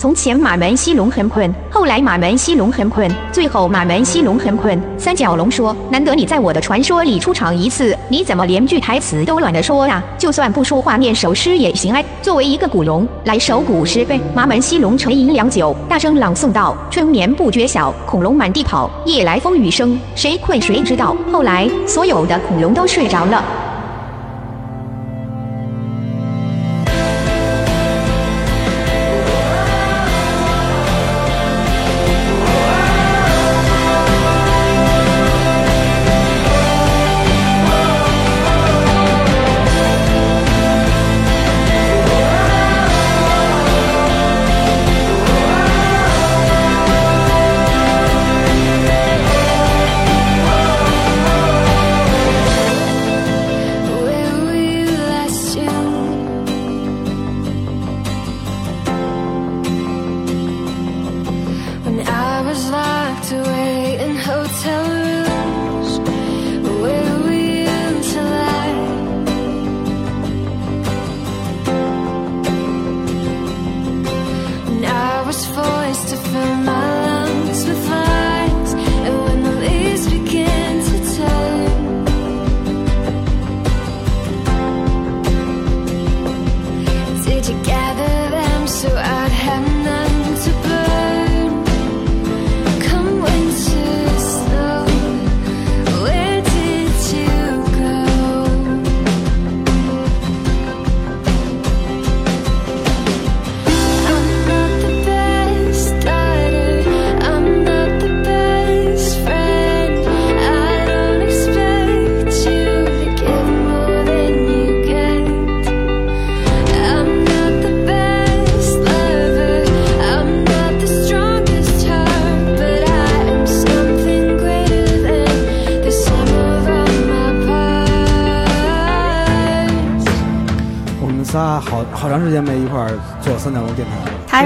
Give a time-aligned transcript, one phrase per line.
[0.00, 4.82] 从前马门西龙很困，后来马门西龙很困，最后马门西龙很困。
[4.96, 10.02] 三角龙说：“难得你在我的传说里出场一次，你怎么连句台词都懒得说呀？
[10.16, 12.02] 就算不说话，念首诗也行哎。
[12.22, 14.18] 作为一个古龙，来首古诗呗。
[14.34, 21.14] 马门西龙沉吟良久，大声朗诵道：春眠不觉晓，恐龙满地跑，夜来风雨声，谁困谁知道。
[21.30, 23.44] 后来，所有的恐龙都睡着了。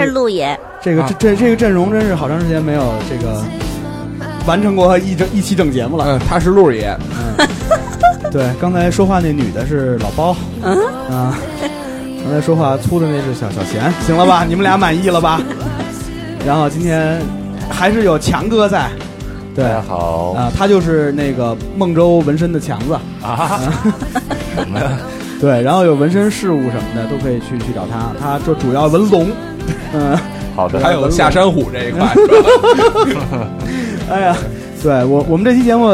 [0.06, 3.42] 陆爷，这个这这这个阵容真是好长时间没有这个
[4.46, 6.04] 完成过一整一期整节目了。
[6.06, 6.96] 嗯，他是陆爷。
[7.38, 7.46] 嗯，
[8.30, 10.36] 对，刚才说话那女的是老包。
[10.62, 10.76] 嗯
[11.10, 11.38] 啊，
[12.22, 14.44] 刚才说话粗的那是小小贤，行了吧？
[14.48, 15.40] 你们俩满意了吧？
[16.46, 17.20] 然后今天
[17.70, 18.90] 还是有强哥在。
[19.56, 23.60] 大家好啊，他就是那个孟州纹身的强子啊。
[24.54, 24.98] 什么呀？
[25.44, 29.30] 对，然后有纹身事务什么的都可以去去找他，他就主要纹龙。
[29.92, 30.18] 嗯，
[30.56, 32.08] 好的，还有下山虎这一块。
[34.10, 34.34] 哎呀，
[34.82, 35.90] 对我我们这期节目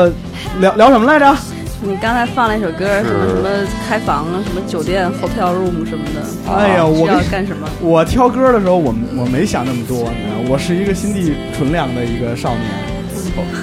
[0.60, 1.37] 聊聊什么来着？
[1.83, 3.49] 你刚才放了一首歌，什么什么
[3.89, 6.55] 开房啊，什么酒店 hotel room 什么的。
[6.55, 7.69] 哎呀，我要干什么？
[7.81, 12.62] 我挑歌的时候，我我没想那么多，你知道，我是一个心地纯良的一个少年。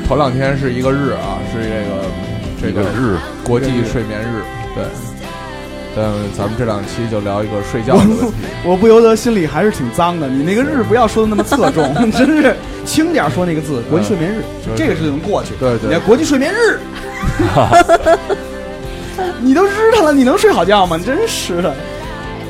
[0.05, 2.03] 头两天是一个日啊，是这个
[2.61, 4.43] 这个日国际睡眠日，
[4.75, 4.83] 对。
[5.99, 8.33] 嗯，咱们这两期就聊一个睡觉的问题。
[8.63, 10.27] 我不由得心里还是挺脏的。
[10.27, 13.81] 你那个日不要说的那么侧重， 真是轻点说那个字。
[13.89, 14.43] 国际睡眠日，
[14.75, 15.55] 这个事就能过去。
[15.59, 16.79] 对对，你看国际睡眠日，
[19.41, 20.99] 你都知道了，你能睡好觉吗？
[21.03, 21.73] 真是的。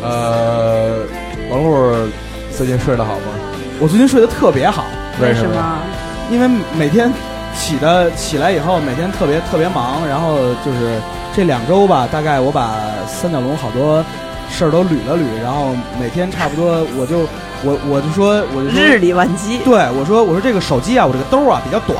[0.03, 0.97] 呃，
[1.49, 1.95] 王璐
[2.51, 3.31] 最近睡得好吗？
[3.79, 4.85] 我最近睡得特别好。
[5.21, 5.79] 为什么？
[6.29, 7.13] 因为每天
[7.57, 10.99] 起的起来以后，每天特别特别忙，然后就是。
[11.37, 14.03] 这两周吧，大概我把三角龙好多
[14.49, 17.19] 事儿都捋了捋，然后每天差不多我就
[17.63, 19.59] 我我就说我就日理万机。
[19.59, 21.95] 对，我说我说这个手机啊，我这个兜啊比较短，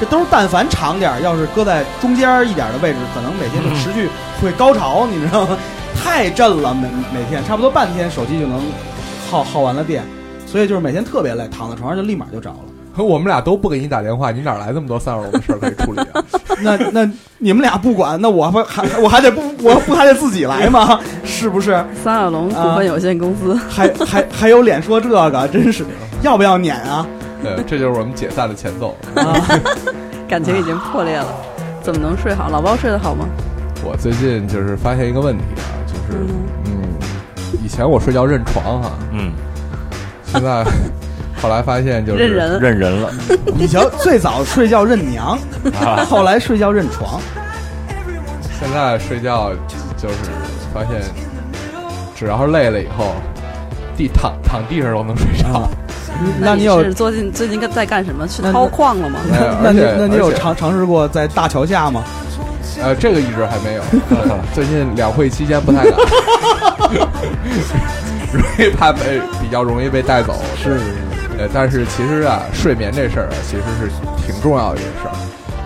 [0.00, 4.08] 这兜但凡长点儿，要是搁在中间一点的位置，可能每天就持续
[4.42, 5.56] 会高潮，你知道吗？
[5.94, 8.60] 太震了，每每天差不多半天手机就能
[9.30, 10.02] 耗耗完了电，
[10.44, 12.71] 所以就是每天特别累，躺在床上就立马就着了。
[13.02, 16.22] 我们俩都不给你打电话，你哪来这么多三角龙的事儿可以处理啊？
[16.62, 21.00] 那那你们俩不管，那我不还我还得不我不还得自己来吗？
[21.24, 21.84] 是不是？
[22.02, 25.48] 三耳龙股份有限公司还还还有脸说这个？
[25.48, 25.84] 真是
[26.22, 27.06] 要不要撵啊？
[27.42, 29.34] 对，这就是我们解散的前奏啊！
[30.28, 31.26] 感情已经破裂了，
[31.82, 32.48] 怎么能睡好？
[32.48, 33.26] 老包睡得好吗？
[33.84, 36.24] 我最近就是发现一个问题啊，就是
[36.66, 36.82] 嗯，
[37.64, 39.32] 以前我睡觉认床哈，嗯，
[40.26, 40.64] 现在。
[41.42, 43.10] 后来发现就是认人认人了。
[43.58, 45.36] 你瞧，最早睡觉认娘，
[46.08, 47.20] 后来睡觉认床，
[48.60, 49.50] 现在睡觉
[49.96, 50.14] 就是
[50.72, 51.02] 发现，
[52.14, 53.12] 只要是累了以后，
[53.96, 55.68] 地躺躺地上都能睡着。
[56.38, 58.28] 那你有最近最近在干什么？
[58.28, 59.18] 去掏矿了吗？
[59.62, 62.04] 那你那你有尝尝试过在大桥下吗？
[62.80, 63.82] 呃，这个一直还没有。
[64.54, 65.92] 最近两会期间不太敢。
[68.32, 70.40] 容易怕被比较容易被带走。
[70.56, 70.80] 是，
[71.42, 73.90] 呃，但是其实啊，睡眠这事儿啊，其实是
[74.24, 75.14] 挺重要的一件事儿。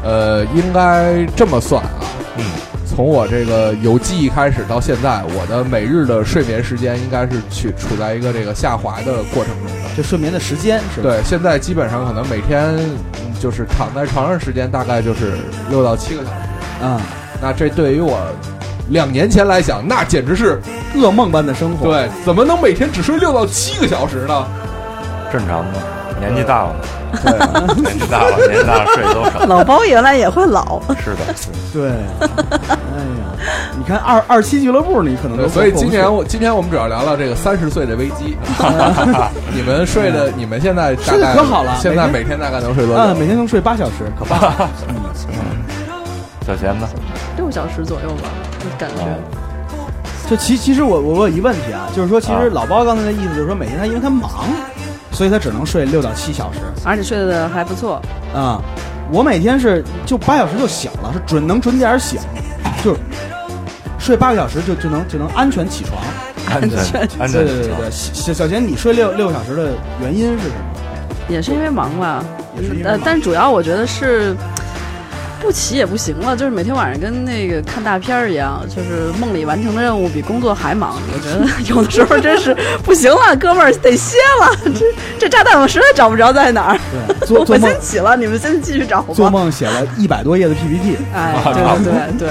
[0.02, 2.00] 呃，应该这么算啊，
[2.38, 2.44] 嗯，
[2.86, 9.94] 从我这个有记忆开始到现在，我的每日的睡眠时间应该是去处在一个这个下滑的过程中的。
[9.94, 11.10] 就睡眠的时间是吧？
[11.10, 12.74] 对，现在基本上可能每天
[13.38, 15.32] 就是躺在床上时间大概就是
[15.68, 16.36] 六到七个小时。
[16.82, 16.98] 嗯，
[17.42, 18.18] 那这对于我
[18.88, 20.58] 两年前来讲，那简直是
[20.94, 21.86] 噩梦般的生活。
[21.86, 24.46] 对，怎么能每天只睡六到七个小时呢？
[25.32, 25.78] 正常的，
[26.20, 26.76] 年纪大了，
[27.22, 27.32] 对，
[27.82, 29.46] 年纪大了，年纪大了睡得都少。
[29.46, 31.90] 老包原来也会老，是的，是的对，
[32.20, 38.36] 哎呀，你看二二期俱乐部，你可能都所以今年我我今天我们主要聊聊这个三十岁的危机。
[39.52, 43.20] 你们睡的，你们现在大睡得概可好了现在每每天大概能睡多啊，久？
[43.20, 44.70] 每天能睡八小时，可棒了。
[46.46, 46.88] 小贤呢？
[47.36, 48.28] 六小时左右吧，
[48.60, 49.04] 就感觉。
[50.30, 54.30] 就其其实我我我有一问题啊，就是说，其实啊老包刚才的意思就是说，每天他因为他忙，
[55.16, 58.02] 所以他只能睡六到七小时而且睡得还不错，
[58.34, 58.60] 啊、
[59.10, 62.20] 我每天是就八小时就醒了，是准能准点儿醒，
[62.84, 63.00] 就是
[63.98, 66.02] 睡八个小时就就能就能安全起床。
[66.50, 69.70] 安全安全起床对对对对，小小贤，你睡六六个小时的
[70.02, 70.54] 原因是什么？
[71.30, 72.22] 也是因为忙吧。
[72.54, 74.36] 也是因为忙，呃但主要我觉得是
[75.40, 80.96] 不起也不行了，就是每天晚上跟那个看大片儿一样，就是梦里完成的任务比工作还忙。
[81.12, 84.56] 我觉得有的时候真是不行了，哥们儿得歇了。
[84.74, 84.84] 这
[85.18, 86.78] 这炸弹我实在找不着在哪儿，
[87.28, 89.30] 我先起了，你们先继续找做。
[89.30, 92.28] 梦写了一百多页的 PPT，哎，对对对对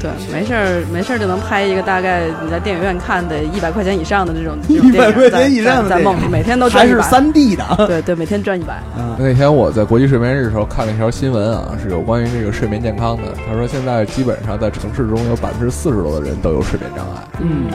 [0.00, 7.08] 对，没事儿没事儿就能拍一个大概你在电影院看的一百块钱以上的这种 这种电100块钱以上的在在梦里每天都还是赚一百。
[7.08, 7.64] 三 D 的。
[7.86, 8.82] 对对，每天赚一百。
[8.98, 13.22] 嗯，那天我在国际睡眠日的时候看了一条新闻啊，是有关于这个睡眠健康的。
[13.48, 17.22] 他说现在基本上在城市中有百分之四十多的人都有睡眠障碍。
[17.40, 17.66] 嗯，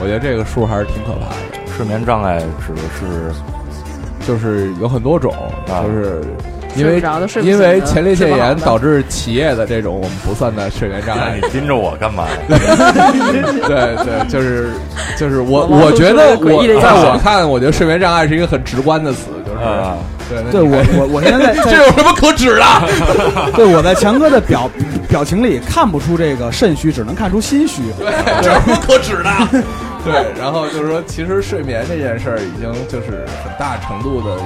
[0.00, 3.32] 我觉得这个数还是挺可怕的，睡眠障碍指的是
[4.26, 5.32] 就是有很多种，
[5.68, 6.22] 啊就是
[6.76, 11.48] 因为睡不着的睡不因为前列腺炎导致企业的这种我们不算在睡眠障碍你。
[11.48, 12.36] 盯着我干嘛呀？
[13.66, 14.70] 对对，就是
[15.16, 19.96] 就是我我觉得我在我看，我觉得睡眠障碍是一个很直观的词，就是啊，
[20.28, 22.64] 对对我我我现在在 这有什么可指的？
[23.54, 24.70] 对我在强哥的表
[25.08, 27.82] 表情里看不出这个肾虚，只能看出心虚。
[27.98, 28.12] 对，
[28.42, 29.62] 这有什么可指的？
[30.04, 34.36] 对，然后就是说，其实睡眠这件事儿已经就是很大程度的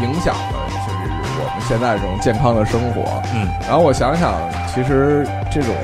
[0.00, 0.79] 影响了，就是
[1.40, 3.02] 我们现在这种健康的生活。
[3.34, 4.34] 嗯，然后我想想，
[4.72, 5.74] 其实这种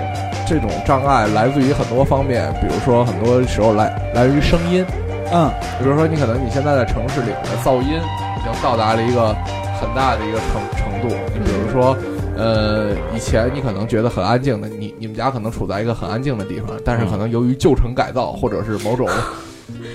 [0.47, 4.85] 这种障碍来自于很多方面，比如说很多时候来来源于声音，
[5.33, 7.99] 嗯，比如说你可能你现在在城市里面的噪音
[8.39, 9.35] 已经到达了一个
[9.81, 11.97] 很大的一个程程度，你比如说。
[12.39, 19.09] 呃，以前你可能觉得很安静的，你你们家可能处在一个很安静的地方，但是可能由于旧城改造或者是某种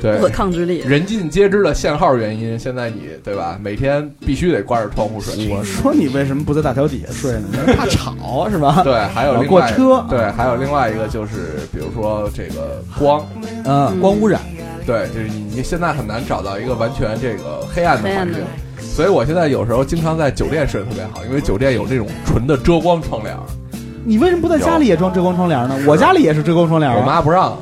[0.02, 0.80] 对不可抗拒力。
[0.80, 3.60] 人尽皆知的限号原因，现在你对吧？
[3.62, 5.50] 每天必须得挂着窗户睡。
[5.50, 7.48] 我说你为什么不在大桥底下睡呢？
[7.78, 8.82] 怕吵是吧？
[8.84, 13.26] 对，还有另过外车对，还有另外一个就是，比如说这个光，
[13.66, 14.42] 嗯，光污染。
[14.86, 18.44] 对，就是你你现在很难找到一个完全这个黑暗的黑暗的环
[18.78, 23.36] 境，所以我现在有时候经常在酒店睡得特别好，因为酒店有这种纯的遮光窗帘。
[24.04, 25.78] 你为什么不在家里也装遮光窗帘呢？
[25.86, 26.98] 我家里也是遮光窗帘啊。
[27.00, 27.56] 我妈不让，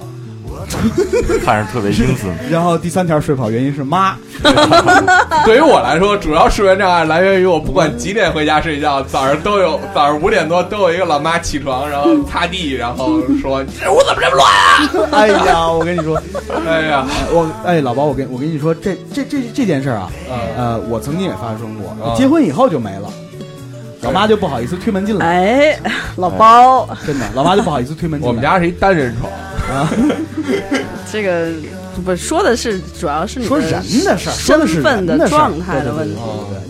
[1.46, 2.30] 看着特别阴森。
[2.50, 4.16] 然后第三条睡不好原因是妈。
[5.46, 15.10] 对于我来说，主要睡眠障碍来源于我不管几点回家睡觉，早上都有早上五点多都有一个老妈起床，然后擦地，然后说你这屋怎么这么乱啊？
[15.12, 16.22] 哎呀，我跟你说，
[16.66, 21.96] 哎呀，我哎，老包，我跟我跟你说，这这这这件事儿啊，嗯呃，我曾经也发生过。
[22.04, 23.12] 嗯结婚以后就没了，
[24.02, 25.80] 老妈就不好意思推门进来，哎，
[26.16, 28.28] 老包，真的，老妈就不好意思推门进来。
[28.28, 29.32] 我们家是一单人床，
[29.72, 29.90] 啊，
[31.12, 31.52] 这个
[32.06, 33.72] 不说的是，主要是你说人
[34.04, 36.20] 的事儿，说的是身份人的状态的问题。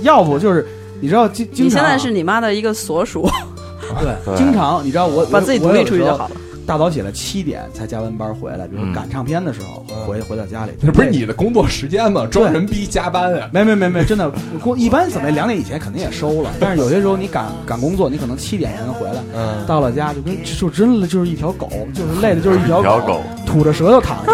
[0.01, 0.65] 要不就是
[1.01, 3.29] 你知道经经常啊你现在是你妈的一个所属，
[4.00, 6.27] 对经常你知道我把自己独立出去就好。
[6.29, 6.32] 了。
[6.69, 12.27] 大早起来七点才加完班回来，比如赶唱片的时候回回到家里，那不是你的工作时间吗？
[12.29, 13.49] 装人逼加班啊！
[13.51, 24.31] 没没没没，真的工一般怎么两点以前肯定也收了，但是有些时候你赶赶工作，你可能七点才能回来，嗯，到了家就跟就真的就是一条狗，就是累的就是一条狗吐着舌头躺下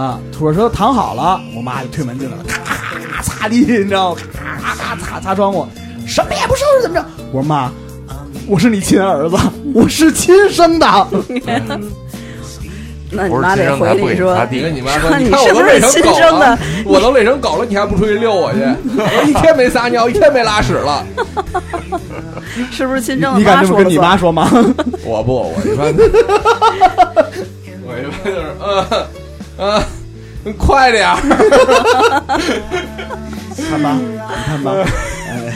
[0.00, 4.20] 啊，吐着舌头躺好了，我妈就推门进来了，咔咔擦地，你知道吗？
[4.34, 5.64] 咔咔咔擦擦窗户，
[6.08, 7.06] 什么也不收拾怎么着？
[7.30, 7.70] 我说妈，
[8.48, 9.36] 我是你亲儿子，
[9.74, 10.86] 我是亲生的。
[13.10, 18.58] 那你妈得回你说，你跟你妈说， 你看我都是不是亲累成狗生的了？， 我都累成狗了，你还不出去遛我去？
[18.60, 21.04] 我一天没撒尿，一天没拉屎了。
[22.70, 23.38] 是不是亲生的？
[23.38, 24.48] 你敢这么跟你妈说吗？
[25.04, 25.94] 我不，我一般，
[27.86, 28.46] 我一般就是
[29.58, 29.82] 嗯
[30.44, 31.16] 嗯快点儿！
[33.70, 34.72] 看吧，你看吧，
[35.30, 35.52] 哎，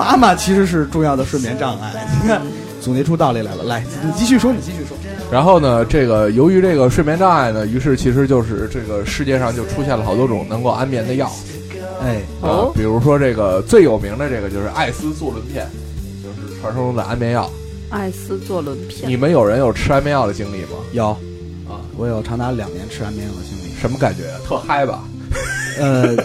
[0.00, 1.92] 妈妈其实是重要的睡眠障碍。
[2.22, 2.40] 你看，
[2.80, 3.64] 总结出道理来了。
[3.64, 4.96] 来，你继续说，你继续说。
[5.30, 11.30] 然后呢，这个由于这个睡眠障碍呢，于是其实就是这个世界上就出现了好多种能够安眠的药
[12.02, 15.68] 哎，啊，比如说这个最有名的这个就是艾斯唑仑片，
[16.24, 17.50] 就是传说中的安眠药。
[17.90, 20.78] 艾斯唑仑片你，们有人有吃安眠药的经历吗？
[20.92, 21.08] 有
[21.68, 23.70] 啊，我有长达两年吃安眠药的经历。
[23.78, 24.22] 什么感觉？
[24.48, 25.02] 特嗨吧？
[25.78, 26.16] 呃，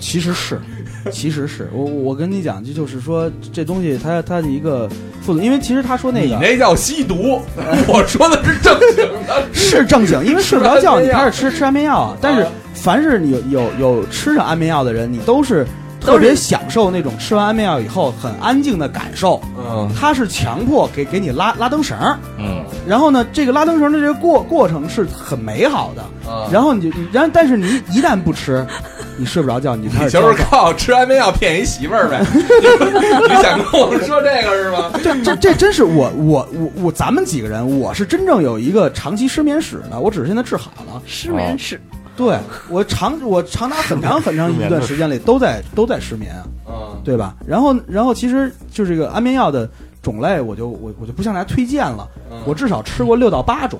[0.00, 0.60] 其实是，
[1.12, 4.88] 其实是我我跟你讲，这就是说这东西它它的一个
[5.20, 7.40] 副作用，因为其实他说那个你那叫吸毒，
[7.86, 9.44] 我说的是正经的。
[9.52, 12.16] 是正经，因为睡不着觉，你开始吃吃安眠药啊。
[12.20, 15.66] 但是啊凡是你有有有吃上安眠药的人，你都是
[16.04, 19.40] 特别享受那种吃完安眠药以后很安静的感受。
[19.56, 26.02] 嗯，他是强迫给给你拉拉灯绳儿，嗯，然后呢，这个拉灯绳的这个过过程是很美好的。
[26.26, 28.66] 嗯然后你就，然后但是你一旦不吃，
[29.18, 30.42] 你睡不着觉，你就开你就是。
[30.44, 32.24] 靠吃安眠药骗一媳妇儿呗？
[32.32, 34.90] 你想跟我说这个是吗？
[35.02, 41.00] 这这这真是我我我我咱们几个人，我是真正有一个长期失眠史的，我只是现在治好了。
[41.06, 41.80] 失眠史，
[42.16, 47.34] 对我长 我长达很长很长一段时间里都在都在失眠啊，嗯，对吧？
[47.46, 49.68] 然后然后其实就这个安眠药的
[50.02, 53.78] 种类，我就我我就不向大家推荐了，嗯我至少吃过六到八种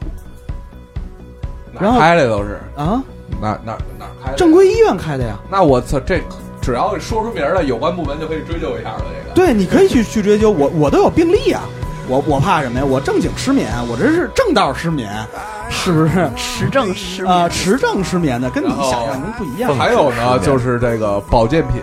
[1.78, 3.02] 然后开的都是啊，
[3.40, 4.36] 哪哪哪开的？
[4.36, 5.38] 正规医院开的呀。
[5.50, 6.20] 那我操，这
[6.62, 9.02] 只要说出名儿来，有关部门就可以追究一下了。
[9.10, 11.62] 这个对，你可以去去追究我，我都有病例啊，
[12.08, 12.84] 我我怕什么呀？
[12.84, 15.11] 我正经失眠，我这是正道失眠，
[15.70, 16.30] 是不是？
[16.37, 19.75] 持证失啊、眠，持证失眠的，跟你想象中不一样。
[19.76, 21.80] 还有呢，就是这个保健品，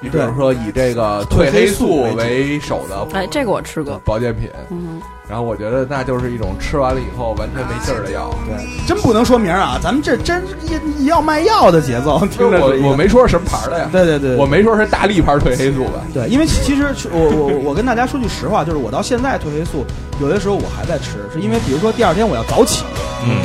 [0.00, 8.30] 你比如说以这个褪黑素为首的哎，这个我吃过，保健品，嗯，然后我觉得那就是一种吃完了以后完全没劲儿的药。
[8.46, 16.00] 对，真不能说名儿啊，咱们这真是要卖药的节奏，听我我没说是什么牌儿的呀，对对对，我没说是大力牌褪黑素吧？
[16.14, 19.84] 对，因为其其实我我我跟大家说句实话，就是我到现在褪黑素
[20.20, 22.84] 有的时候我还在吃，是因为比如说第二天我要早起，
[23.24, 23.40] 嗯，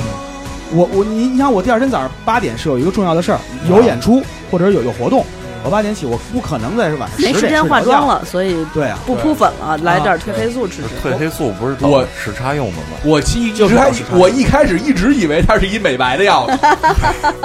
[0.76, 4.22] 我我你你想我第二天早上八点是有一个重要的事儿，有演出
[4.52, 5.26] 或者是有有活动，
[5.64, 7.64] 我八点起，我不可能在晚上没时间。
[7.64, 10.88] 化妆了，所以对啊，不铺粉了，来点褪黑素吃吃。
[11.04, 12.98] 褪黑素不是我我时差用的吗？
[13.06, 16.58] 我一就是开保持我一开始一直以为它是一美白的药呢，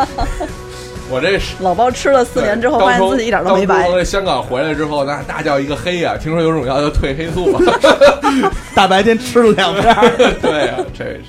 [1.11, 1.55] 我这是。
[1.61, 7.61] 老包吃了四年之后，发现自己一点都没白香港回来之后，那那叫一个黑呀、听说有种药叫褪黑素，
[8.75, 9.95] 大白天吃了两片，
[10.41, 11.23] 对呀、这是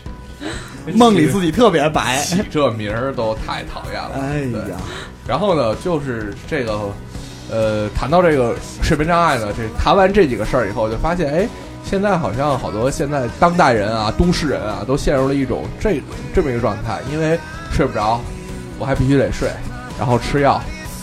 [0.93, 2.17] 梦里自己特别白。
[2.17, 4.11] 起这名儿都太讨厌了。
[4.21, 4.77] 哎对呀，
[5.27, 6.91] 然后呢，就是这个，
[7.49, 11.47] 呃，谈到这个睡眠障碍呢，这谈完这几个事儿以后，就发现，哎，
[11.83, 16.01] 现在好像好多现在当代人啊、都市人啊，都陷入了一种这
[16.33, 17.39] 这么一个状态，因为
[17.71, 18.21] 睡不着，
[18.79, 19.49] 我还必须得睡，
[19.97, 20.61] 然后吃药，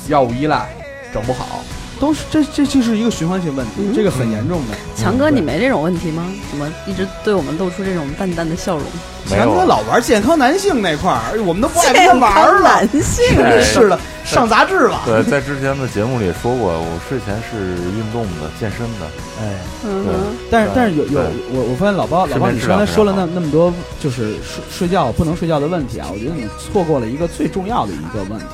[0.09, 0.69] 药物依赖，
[1.13, 1.63] 整不好。
[2.01, 3.95] 都是这这就是一个循环性问题，嗯。
[3.95, 4.75] 这个很严重的。
[4.97, 6.27] 强哥，你没这种问题吗？
[6.51, 8.85] 怎么一直对我们露出这种淡淡的笑容？
[9.27, 12.69] 强哥老玩健康男性那块儿，哎我们都不爱跟他玩儿了。
[12.69, 13.25] 男性。
[13.63, 15.01] 是的，上杂志了。
[15.07, 19.07] 对，在之前的节目里说过，我睡前是运动的、健身的。
[19.41, 21.21] 哎，嗯，但是但是有有
[21.53, 28.47] 我我发现老包老包，你刚才说了那那么多就是睡睡觉不能睡觉的问题啊，我觉得你错过了一个最重要的一个问题，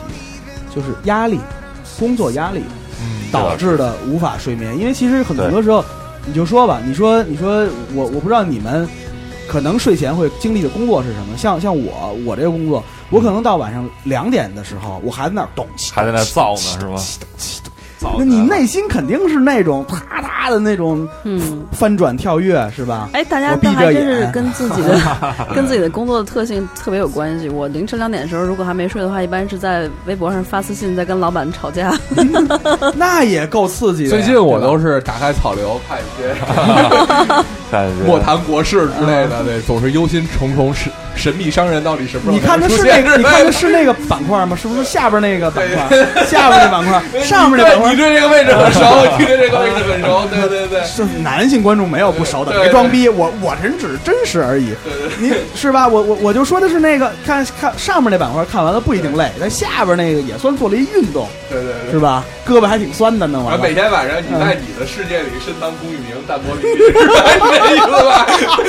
[0.73, 1.41] 就是压力，
[1.99, 2.61] 工作压力。
[2.61, 2.80] 嗯
[3.33, 4.79] 导致的无法睡眠。
[4.79, 5.85] 因为其实很对多时候，
[6.27, 8.89] 你就说吧，你说你说我我不知道你们
[9.49, 17.03] 可能睡前会经历的工作是什么，像像我我这个工作，我可能到晚上两点的时候，我还在那儿动，还在那造呢，是吗？
[18.19, 23.09] 那你内心肯定是那种啪嗒的那种嗯，翻转跳跃，是吧？
[23.13, 24.99] 哎，大家还真是跟自己的
[25.55, 27.49] 跟自己的工作的特性特别有关系。
[27.49, 31.93] 我凌晨两点的时候，如果还没睡的话，一般是在微博上发私信，在跟老板吵架。
[32.97, 34.11] 那也够刺激的。
[34.11, 35.79] 最近我都是打开草流
[37.71, 44.57] 看一些莫谈国事之类的，对，总是忧心忡忡，神神秘商人到底什么时候你看的是那个，你看的是那个板块吗？
[44.61, 45.99] 是不是下边那个板块？
[46.25, 47.97] 下边那板块， 上面那板块你。
[47.97, 48.81] 对这个位置很熟，
[49.19, 50.81] 你对这个位置很熟，对对对。
[50.87, 54.75] 是男性观众没有不熟的，别装逼，我我人只是真实而已。
[55.19, 55.87] 你是吧？
[55.87, 61.99] 我我我就说的是那个，看看上面那板块看完了不一定累，但下边那个也算做了一运动，对对对是。
[61.99, 62.25] 吧？
[62.49, 63.75] 胳膊还挺酸的，弄完了然后每。
[63.81, 66.93] 天晚上你在你的世界里身当龚玉明、淡泊李是
[67.97, 68.27] 吧？
[68.37, 68.61] 是吧？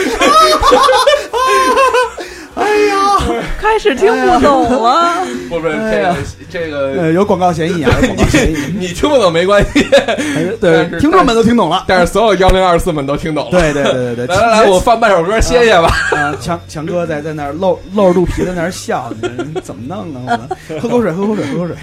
[3.60, 5.26] 开始听不懂了。
[5.50, 6.16] 不是这个
[6.50, 8.56] 这个呃，有广告嫌疑啊，有广告嫌疑。
[8.78, 11.86] 你听不懂没关系，哎对但，是听众们都听懂了。
[11.88, 13.52] 但是所有幺零二四们都听懂了。
[13.52, 15.90] 对对对对对，来来来，我放半首歌歇歇吧。
[16.12, 20.40] 啊，强强哥在在那儿露露着肚皮在那儿笑，你这怎么弄啊？
[20.70, 21.76] 我们喝口水，喝口水，喝口水。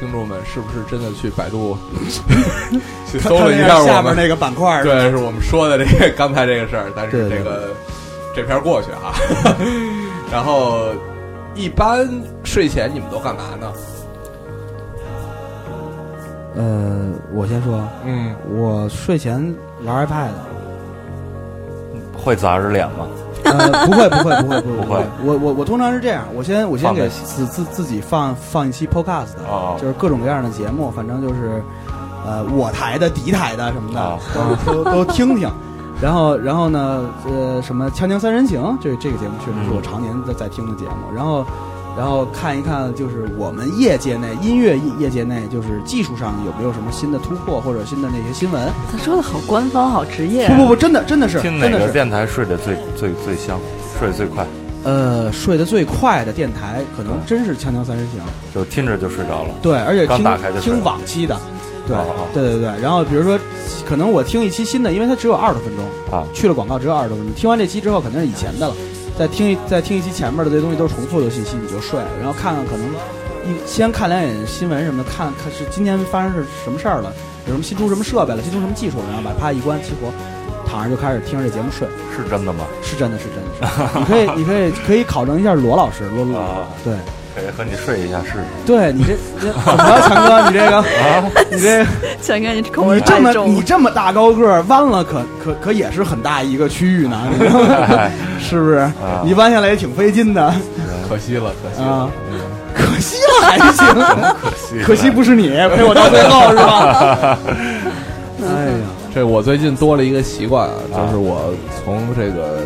[0.00, 1.76] 听众们是不是真的去百度
[3.06, 3.94] 去搜了一下我们？
[3.94, 7.68] 下面那个板块儿，对，是我们说的这个刚才这个事儿，但是这个
[8.34, 9.12] 这篇过去啊。
[10.32, 10.86] 然后，
[11.54, 12.08] 一般
[12.42, 13.72] 睡前你们都干嘛呢？
[16.56, 20.30] 呃，我先说，嗯，我睡前玩 iPad，
[22.16, 23.06] 会砸着脸吗？
[23.58, 25.06] 呃，不会，不会，不会，不会，不会。
[25.24, 31.62] 我我我通常是这样，我先我先给自自自己放放一期 Podcast，的就是各种各样的节目，反正就是
[32.26, 34.18] 呃我台的、敌台的什么的，哦。
[34.66, 35.50] 都都都听听。
[36.00, 39.82] 然后然后呢，呃，什么《锵锵三人行》这这个节目确实是我嗯。
[39.82, 41.14] 常年在在听的节目。
[41.14, 41.44] 然后
[42.00, 48.68] 然后看一看，就是我们业界内音乐业业界内，就是技术上有没有什么新的突破或者新的那些新闻？
[48.90, 50.48] 他说的好官方，好职业。
[50.48, 51.88] 不不不，真的真的是听哪真的是。
[51.88, 53.60] 个电台睡得最最最香，
[53.98, 54.46] 睡得最快？
[54.82, 58.18] 呃，睡得最快的电台可能真是《锵锵三人行》，
[58.54, 59.50] 就听着就睡着了。
[59.60, 61.38] 对，而且听刚打开就听往期的，
[61.86, 62.80] 对哦哦对对对。
[62.80, 63.38] 然后比如说，
[63.86, 67.34] 可能我听一期新的，因为它只有二十分钟啊去了广告只有二十多分钟。
[67.34, 68.74] 听完这期之后，肯定是以前的了，
[69.20, 72.06] 再听一再听一期前面的这些东西都是重复的信息，你就睡了。
[72.18, 72.86] 然后看看可能
[73.44, 77.12] 一先看两眼新闻什么的，看看是今天发生是什么事儿了，
[77.44, 80.10] 有什么新出什么设备了，新出什么技术了，然后把啪一关激活，
[80.66, 82.64] 躺着就开始听着这节目睡，是真的吗？
[82.82, 83.92] 是真的是真的是。
[84.00, 86.94] 你可以你可以可以考证一下罗老师，罗罗啊，对。
[87.32, 88.44] 可以和你睡一下试试。
[88.66, 90.50] 对你这 这怎么了， 强哥？
[90.50, 91.84] 你这个，啊你这
[92.20, 93.32] 强哥，你口味你这么。
[93.46, 97.16] 你这么大高个儿，弯了可可可也是很大一个区域呢，
[98.40, 98.90] 是不是？
[99.24, 100.52] 你弯下来也挺费劲的。
[101.08, 101.88] 可惜了，可惜了。
[101.88, 102.10] 啊。
[102.32, 102.40] 嗯。
[102.72, 103.86] 可惜了还行，
[104.40, 107.38] 可惜，可惜不是你陪我到最后 是吧？
[108.42, 108.72] 哎呀，
[109.14, 112.60] 这我最近多了一个习惯啊，就是我从这个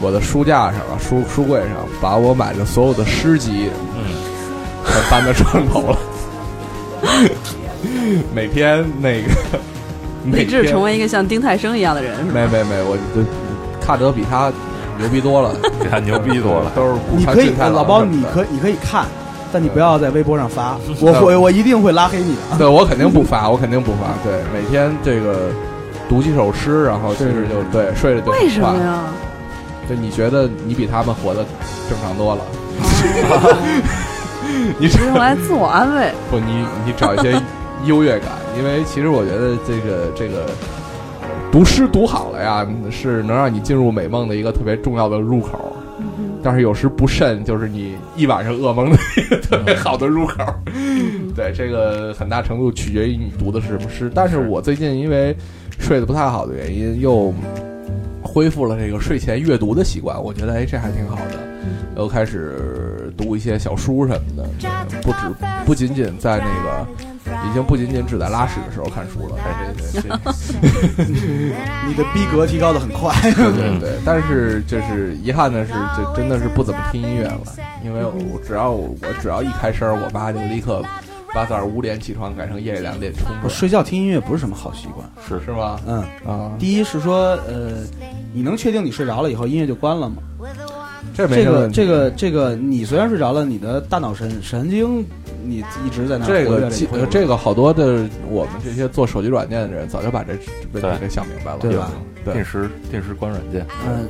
[0.00, 4.04] 我的书架上啊，书书柜上，把我买的所有的诗集，嗯，
[4.84, 5.98] 全搬到床头了。
[8.34, 9.28] 每天那个，
[10.24, 13.22] 每立志成为一个像丁太生一样的人，没没没，我就
[13.80, 14.52] 看着比他
[14.98, 16.70] 牛逼多了， 比他牛逼多了。
[16.74, 19.04] 都是你可以，老包，你以，可你可以看，
[19.52, 22.58] 但你不要在微博上发，我会我一定会拉黑你的。
[22.58, 24.14] 对我肯定不发，我肯定不发。
[24.24, 25.50] 对，每天这个
[26.08, 28.68] 读几首诗，然后其实就对睡了就很为什么？
[28.78, 29.00] 呀？
[29.88, 31.44] 就你觉得你比他们活得
[31.88, 32.42] 正常多了？
[34.78, 36.10] 你是用来自我安慰。
[36.30, 37.40] 不，你你找一些
[37.84, 40.46] 优越感，因为其实我觉得这个这个
[41.56, 45.74] 读诗读好了呀，是能让你进入美梦的一个特别重要的入口。
[46.42, 50.44] 但是有时不慎，就是你一晚上噩梦的一个特别好的入口。
[51.34, 54.12] 对，这个很大程度取决于你读的是什么诗。
[54.14, 55.34] 但是我最近因为
[55.78, 57.32] 睡得不太好的原因，又
[58.20, 61.38] 恢复了这个睡前阅读的习惯，我觉得哎这还挺好的。
[61.96, 64.46] 又开始读一些小书什么的，
[65.00, 65.18] 不止
[65.64, 66.86] 不仅仅在那个，
[67.48, 69.36] 已经不仅仅只在拉屎的时候看书了。
[69.44, 70.08] 哎，这这这，
[71.86, 73.12] 你的逼格提高的很快。
[73.22, 73.98] 对对对。
[74.04, 77.40] 但是就是遗憾的是，就真的是不怎么听音乐了，
[77.84, 80.82] 因为我只要我只要一开声，我爸就立刻
[81.34, 85.06] 把早上五点起床改成夜里两点冲我睡觉听音乐不是什么好习惯。
[85.26, 85.78] 是是吗？
[85.86, 87.84] 嗯，啊，第一是说，呃，
[88.32, 90.16] 你能确定你睡着了以后音乐就关了吗？
[91.14, 95.04] 这没这个这个这个，你虽然睡着了，你的大脑神神经
[95.44, 100.32] 你一直在那这活跃着个这个好多的我们这些做手机软件的人早就把这
[100.72, 101.90] 问题给想明白了，对吧？
[102.24, 104.08] 对定，时定时关软件，嗯，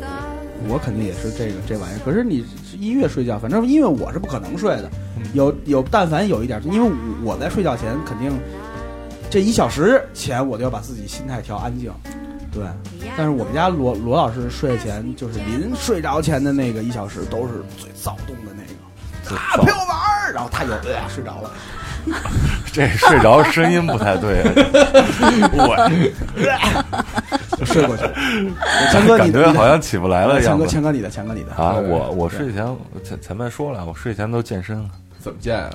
[0.69, 2.01] 我肯定也是这个这玩意儿。
[2.05, 2.45] 可是你
[2.81, 4.91] 音乐睡觉，反正音乐我是不可能睡的。
[5.35, 6.91] 有有，但凡有一点，因为
[7.23, 8.33] 我在睡觉前肯定
[9.29, 11.93] 这一小时前我就要把自己心态调安静。
[12.57, 12.65] 对，
[13.19, 18.73] 但是我们家罗罗老师睡前就是临睡着前的那个一小时都是最躁动的那个，
[19.29, 21.51] 最啊陪我玩儿，然后他就呃睡着了。
[22.73, 24.43] 这睡着声音不太对，
[25.53, 25.77] 我
[27.59, 28.13] 就睡过去了。
[28.93, 31.75] 强哥，你的感觉好像起不来了强哥，样子强哥你的，强哥你的啊！
[31.75, 34.89] 我我睡前我前前面说了，我睡前都健身了，
[35.19, 35.71] 怎么健啊？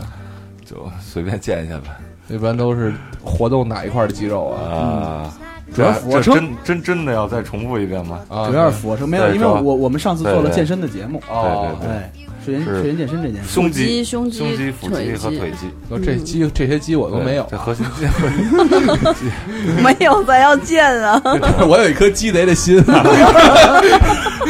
[0.65, 1.89] 就随便健一下呗。
[2.29, 4.71] 一般都是活动哪一块的肌肉啊？
[4.71, 5.33] 啊，
[5.73, 8.19] 主要这俯卧撑，真真真的要再重复一遍吗？
[8.29, 12.11] 啊，主要是俯卧撑，没有，因为我我们上次做了健身的节目，对，对对哎，
[12.43, 18.05] 睡前是睡前健身这件事，胸肌肌、胸肌胸肌、腹肌和腿肌那这肌这些肌我都没有对这核心肌。
[19.81, 21.21] 没有咱要健啊！
[21.67, 23.03] 我有一颗鸡贼的心啊！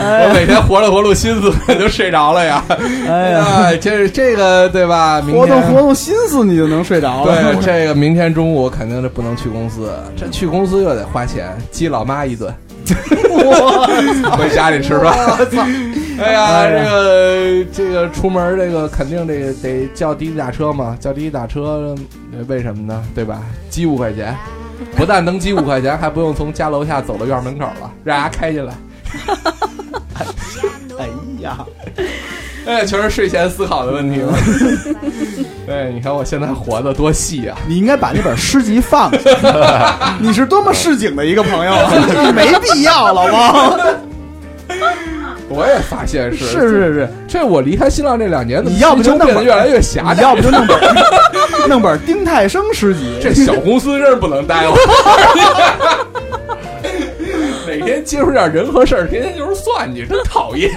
[0.00, 2.62] 我每天活络活络心思就睡着了呀。
[3.08, 5.20] 哎呀，哎，这这个对吧？
[5.20, 7.34] 明活动天活动心思你就能睡着了。
[7.34, 12.52] 对，这个明天中午我肯定是不能去公司，这去公司又得花钱，激老妈一顿。
[14.36, 15.14] 回家里吃饭。
[16.18, 21.94] 哎呀，这个这个出门这个肯定得得叫滴滴打车嘛，叫滴滴打车，
[22.32, 23.04] 呃为什么呢？
[23.14, 23.40] 对吧？
[23.70, 24.36] 积五块钱，
[24.96, 28.74] 不但能积五块钱，还不用从家楼下走到院门口了，让人家开进来。
[30.98, 31.06] 哎
[31.38, 31.64] 呀，
[32.68, 34.30] 哎，全是睡前思考的问题了。
[35.66, 37.56] 对，你看我现在活的多细啊！
[37.66, 40.10] 你应该把那本诗集放下。
[40.20, 41.90] 你是多么市井的一个朋友啊，
[42.34, 43.78] 没必要，老王。
[45.48, 50.78] 我也发现是是是是，这我离开新浪这两年，你要不就变得越来越狭要不就弄本
[51.70, 53.18] 弄本丁太升诗集。
[53.22, 54.76] 这小公司真是不能待我。
[57.88, 60.70] 每天接触点人和事儿，天天就是算计，真讨厌。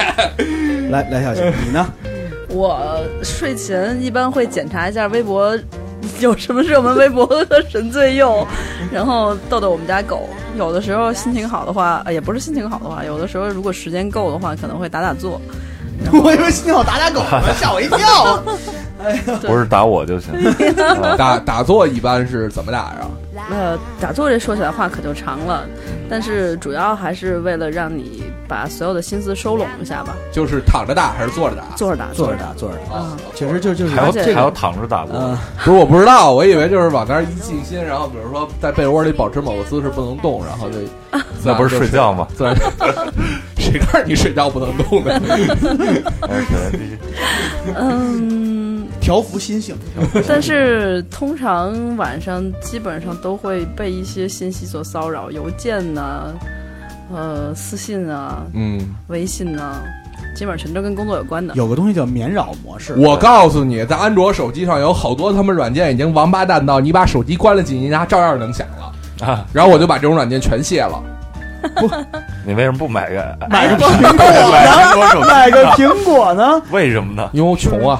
[0.89, 1.85] 来来，小姐，你呢？
[2.47, 5.57] 我睡前一般会检查一下微博
[6.21, 8.47] 有什么热门微博和神最右，
[8.93, 10.29] 然后逗逗我们家狗。
[10.57, 15.41] 有的时候心情好的话，呃也不是心情好的话，有的时候如果时间够的话，可能会打打坐。
[16.13, 18.41] 我以为心情好打打狗呢，吓我一跳。
[19.47, 20.33] 不是打我就行。
[21.17, 23.07] 打打坐一般是怎么打呀？
[23.49, 25.63] 呃，打坐这说起来话可就长了，
[26.09, 30.13] 但是主要还是为了让你把所有的心思收拢一下吧。
[30.31, 31.63] 就是躺着打还是坐着打？
[31.75, 40.77] 坐着打，坐着打，坐着打，啊，其实就就是还要还要躺着打过，嗯，不是，我不知道，我以为就是往那儿一静心，然后比如说在被窝里保持某个姿势不能动，然后就
[41.43, 42.27] 那不是睡觉吗？
[42.35, 42.55] 自然
[43.57, 45.21] 谁告诉你睡觉不能动的？
[47.77, 48.70] 嗯，
[49.01, 49.75] 调服心性。
[50.27, 56.33] 但是通常晚上基本上都会被一些信息所骚扰，邮件呐、
[57.11, 59.81] 呃，私信啊，嗯，微信呐、
[60.35, 61.53] 基本上全都跟工作有关的。
[61.55, 69.27] 有个东西叫免扰模式，我告诉你，在安卓手机上有好多他们软件已经王八蛋到你把手机关了几年，它照样能响了。
[69.27, 71.01] 啊，然后我就把这种软件全卸了。
[72.45, 74.25] 你为什么不买个买个苹苹果
[75.21, 75.27] 呢？
[75.29, 76.61] 买个苹果呢？
[76.71, 77.29] 为什么呢？
[77.33, 77.99] 因为我穷啊，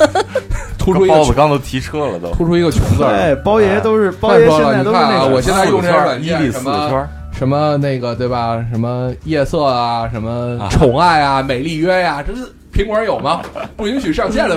[0.78, 2.30] 突出一个包子刚都提车了都。
[2.34, 3.10] 突出一个穷字儿。
[3.16, 5.34] 对，包爷都是包再说了，爷现在你看啊，都是那个。
[5.34, 8.62] 我现在用这些软件，伊利什么四个圈儿，什么那个对吧？
[8.72, 13.40] 什么夜色啊，什么啊宠爱啊，美丽约呀、这是苹果有吗？
[13.76, 14.56] 不允许上线了。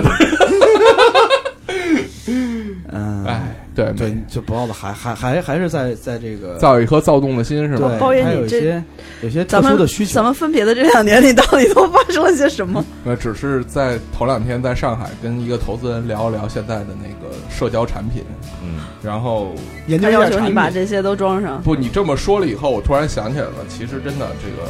[2.92, 3.40] 嗯，哎，
[3.74, 7.88] 对对，就不要的还还还还是在在这个造有一颗躁动的心是吧？
[7.88, 8.84] 对，包爷还你这有一些
[9.22, 10.24] 有些特咱们殊的需求咱。
[10.24, 12.84] 们分别的这两年，你到底都发生了些什么？
[13.04, 18.24] 那 只是在头两天在上海跟一个投资人聊一聊现在的那个社交产品，
[18.62, 19.54] 嗯，然后
[19.86, 21.62] 研究他要一下产品求你把这些都装上。
[21.62, 24.68] 不，你这么说了以后，我突然想起来了，其实真的这个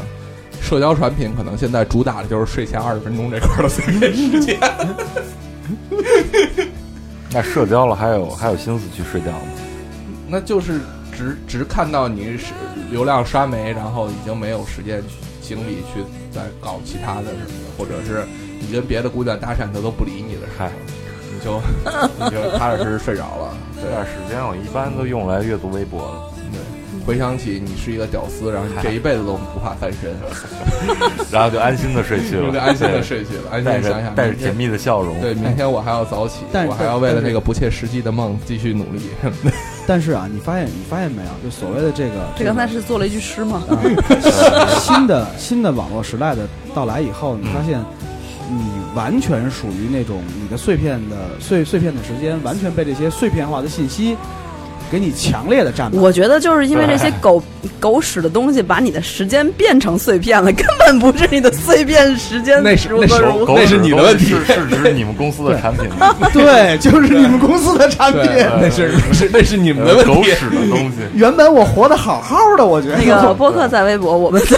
[0.61, 4.59] 社交产品可能现在主打的就是睡前二十分钟这块儿的碎片时间。
[7.33, 9.39] 那社交了还有还有心思去睡觉吗？
[10.29, 10.81] 那就是
[11.13, 12.53] 只只看到你是
[12.91, 15.03] 流量刷没，然后已经没有时间
[15.41, 18.25] 精力去再搞其他的什么的，或者是
[18.61, 20.73] 你跟别的姑娘搭讪，她都不理你的时候嗨，
[21.33, 21.61] 你就
[22.25, 23.55] 你就踏踏实实睡着了。
[23.81, 26.40] 这段时间我一般都用来阅读微博了，对，
[27.07, 30.15] 回想起你是一个屌丝，然后你这一辈子都不怕翻身，
[31.33, 35.21] 然后就安心的睡去了，就安心的睡去了，安心带着地想想带着甜蜜的笑容。
[35.21, 39.01] 对，明天我还要早起，但我还要为了这个不切实际的梦继续努力。
[39.87, 43.63] 但是啊，你发现你发现没有，就所谓的这个这刚才是做了一句诗吗？
[43.69, 43.75] 啊，
[44.79, 47.81] 新的新的网络时代的到来以后，你发现
[48.49, 54.17] 你完全属于那种你的碎片的碎碎片的时间，完全被这些碎片化的信息
[54.91, 56.03] 给你强烈的占满。
[56.03, 57.43] 我觉得就是因为这些狗
[57.79, 66.15] 狗屎的东西，把你的时间变成碎片了，根本不是你的碎片时间 那是如那是那是你的问题是是指你们公司的产品吗？
[66.33, 68.23] 对， 就是你们公司的产品。
[68.61, 70.15] 那是那是那是你们的问题。
[70.15, 74.57] 狗屎的东西，原本我活得好好的，我觉得那个播客在微博，我们在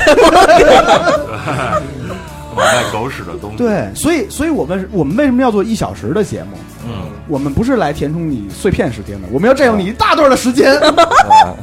[2.54, 3.56] 我卖狗屎的东西。
[3.56, 6.56] 对，所以所以我们我们为什么要做一小时的节目？
[6.86, 10.74] 嗯，我们不是来填充你碎片时间的，我们要占用你一大段的时间。
[10.80, 11.54] 啊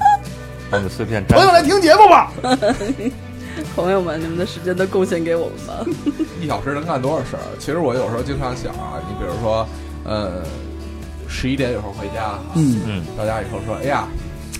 [0.72, 2.32] 把你碎片粘朋友来听节目吧。
[3.76, 5.84] 朋友们，你们的时间都贡献给我们吧。
[6.40, 7.42] 一小时能干多少事儿？
[7.58, 9.68] 其实我有时候经常想啊，你比如说，
[10.06, 10.44] 呃，
[11.28, 14.08] 十一点有时候回家，嗯，嗯，到家以后说，哎呀，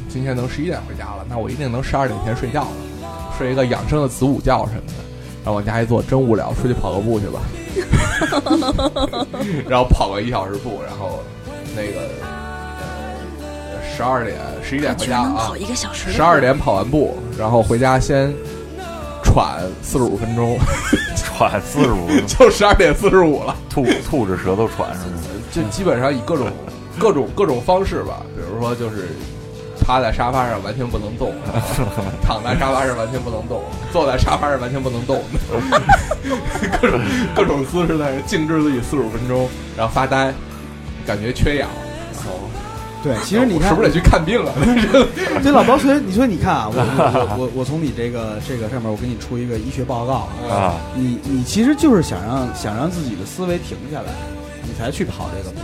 [0.10, 2.72] 今天能十一点回家了，那我一定能十二点前睡觉了，
[3.38, 5.09] 睡一个养生的子午觉什么的。
[5.44, 7.40] 然后往家一坐，真无聊，出去跑个步去吧。
[9.68, 11.20] 然后跑个一小时步，然后
[11.76, 18.34] 那个呃十二点十一点回家啊，一个小时十二点跑完步，然后回家先
[19.24, 20.58] 喘四十五分钟，
[21.16, 23.56] 喘四十五，就十二点四十五了。
[23.70, 25.22] 吐吐着舌头喘是吗？
[25.52, 26.48] 就基本上以各种
[27.00, 29.08] 各种各种方式吧，比如说就是
[29.90, 31.34] 趴在沙发上完全不能动，
[32.22, 35.20] 躺在沙发上完全不能动，坐在沙发上完全不能动，
[36.80, 37.02] 各种
[37.36, 40.32] 各种姿势在那静置自己四十五分钟，然后发呆，
[41.08, 41.68] 感觉缺氧，
[42.14, 42.34] 然后
[43.02, 44.54] 对，其实你看是不是得去看病啊？
[45.42, 54.12] 对老包，所以你说你看啊，我我我我从你这个这个上面，我给你出一个医学报告啊，啊，你你其实就是想让想让自己的思维停下来，
[54.62, 55.62] 你才去跑这个步。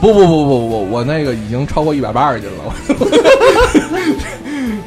[0.00, 2.74] 不不不不不，我那个已经超过一百八十斤了，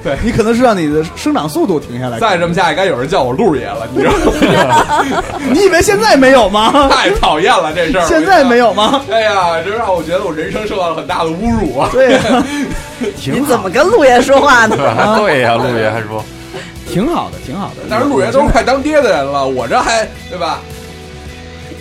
[0.04, 2.20] 对你可能是让你的生长速度停下来。
[2.20, 4.14] 再这么下去，该有人叫我陆爷了，你知道
[4.68, 5.04] 吗？
[5.52, 6.72] 你以为现在没有吗？
[6.92, 9.02] 太讨厌了这事儿，现在没有吗？
[9.12, 11.90] 哎呀，这让我觉得我人生受到了很大的侮辱啊！
[11.92, 12.20] 对呀、
[13.16, 14.76] 挺好你怎么跟陆爷说话呢？
[15.20, 16.24] 对呀，陆爷还说，
[16.90, 17.76] 挺好的，挺好的。
[17.90, 20.60] 但是陆爷都是快当爹的人了，我这还对吧？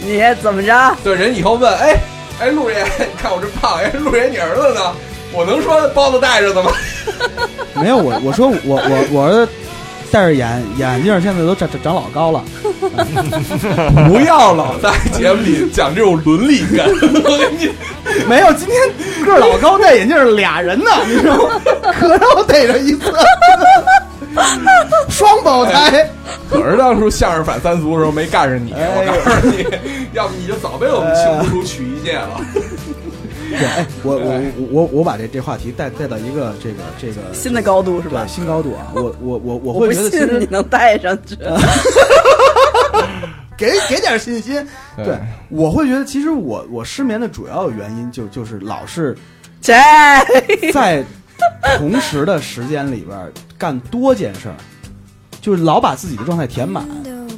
[0.04, 0.94] 你怎么着？
[1.02, 1.96] 对，人以后问，哎
[2.40, 4.80] 哎，陆爷，你看我这胖，哎，陆爷你儿子呢？
[5.32, 6.70] 我能说包子带着的吗？
[7.74, 9.48] 没有我，我说我我我儿子
[10.10, 12.42] 戴着眼眼镜，现在都长长长老高了。
[14.08, 16.86] 不要老在节目里讲这种伦理感，
[17.24, 17.70] 我跟你
[18.28, 21.60] 没有，今天个儿老高戴眼镜俩人呢，你知道吗？
[21.98, 23.12] 可让我逮着一次，
[25.08, 26.08] 双胞胎。
[26.48, 29.66] 可是当初相声反三俗的时候没干上你，哎我告诉你，
[30.12, 32.40] 要不你就早被我们清除出曲艺界了。
[33.50, 38.28] 对，哎，我我我我我把这这话题带带到一个这个这个新的高度是吧对？
[38.28, 38.92] 新高度啊！
[38.94, 41.36] 我我我我 会觉得其实你能带上去。
[43.56, 44.54] 给给点信心。
[44.96, 45.18] 对对，
[45.48, 49.16] 我会觉得其实我我失眠的主要原因就就是老是
[49.60, 49.74] 这
[50.72, 51.04] 在
[51.76, 53.30] 同时的时间里边儿
[53.62, 54.54] 干多件事儿，
[55.40, 56.84] 就是老把自己的状态填满。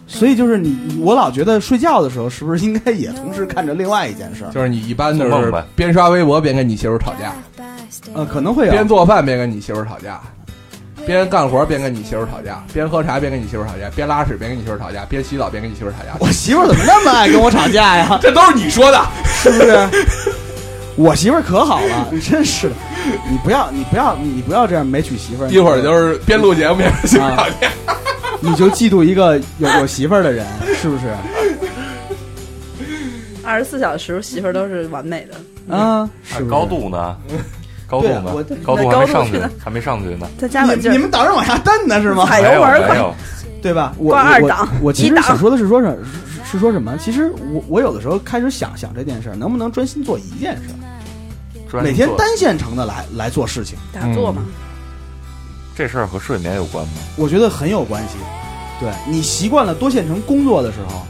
[0.06, 4.50] 所以就是你，我老觉得睡觉的时候是不是应该也同时看着另外一件事儿？
[4.50, 7.34] 就是你一般都是边刷微博边跟你媳妇吵架，
[8.14, 10.20] 呃，可能会有边做饭边跟你媳妇吵架，
[11.04, 16.16] 边干活边跟你媳妇吵架，边喝茶边跟你媳妇吵架，边拉屎边跟你媳妇吵架，边洗澡边跟你媳妇吵架。
[16.20, 18.18] 我媳妇怎么那么爱跟我吵架呀？
[18.22, 19.88] 这都是你说的，是不是？
[20.96, 22.74] 我媳妇儿可好了， 真是的。
[23.30, 25.48] 你不要，你不要，你不要这样没娶媳妇儿。
[25.48, 27.70] 一会儿就是边录节目边跟媳妇儿吵架。
[28.40, 30.46] 你就嫉妒一个有有媳妇儿的人，
[30.80, 31.14] 是不是？
[33.42, 37.16] 二十四小时媳妇儿都是完美的，啊，是是高度呢？
[37.86, 38.22] 高度呢？
[38.64, 40.26] 高度还没上去呢，还没上去呢。
[40.38, 40.92] 再加把劲儿。
[40.92, 42.24] 你你们等着往下蹬呢是吗？
[42.26, 42.98] 踩油门儿快
[43.60, 43.92] 对吧？
[43.98, 45.96] 我二档我其实想说的是说什
[46.33, 46.96] 是是说什么？
[46.98, 50.62] 其实我我有的时候开始想想这件事儿，能不能专心做一件事
[51.82, 54.42] 每天单线程的来来做事情，打坐嘛，
[55.76, 56.92] 这事儿和睡眠有关吗？
[57.16, 58.16] 我觉得很有关系。
[58.80, 61.02] 对你习惯了多线程工作的时候，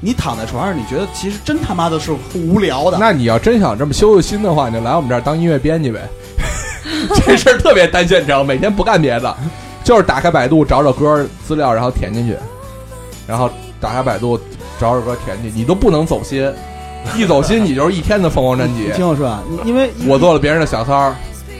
[0.00, 2.98] 你躺在床上，你觉得其实真他妈的是无聊的。
[2.98, 6.00] 那你要真想这么修修心的话，你就来我们这儿当音乐编辑呗。
[7.24, 9.36] 这事儿特别单线程，每天不干别的，
[9.82, 12.36] 就是打开百度找找歌资料，然后填进去，
[13.26, 14.38] 然后打开百度
[14.80, 16.50] 找首歌填进去，你都不能走心，
[17.14, 18.90] 一走心你就是一天的凤凰传奇。
[18.94, 21.14] 听我说啊，因为 我做了别人的小三儿，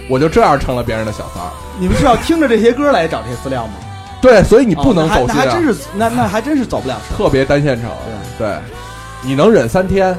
[0.09, 1.51] 我就这样成了别人的小三儿。
[1.79, 3.75] 你们是要听着这些歌来找这些资料吗？
[4.23, 7.17] 对，所以你哦不能走心啊，那还真是那那还真是走不了神。
[7.17, 7.91] 特别单线程。
[8.39, 8.57] 对，
[9.23, 10.17] 你能忍三天，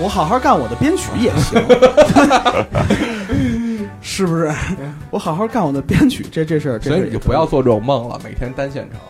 [0.00, 1.60] 我好好干我的编曲也行，
[4.00, 4.52] 是不是？
[5.10, 9.00] 我好好干我的编曲，这这事儿，所以你就不要做这种梦了，每天单线程，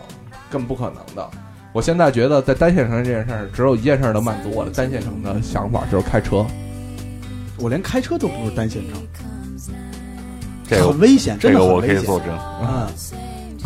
[0.49, 1.29] 根本不可能的。
[1.75, 6.45] 我现在觉得在单线程这件事儿，只有一件事儿能满足我的单线程的想法，就是开车。
[7.57, 9.01] 我连开车都不是单线程，
[10.65, 11.81] 这个很危险，真这个我。
[11.81, 12.29] 可以作证。
[12.61, 12.87] 嗯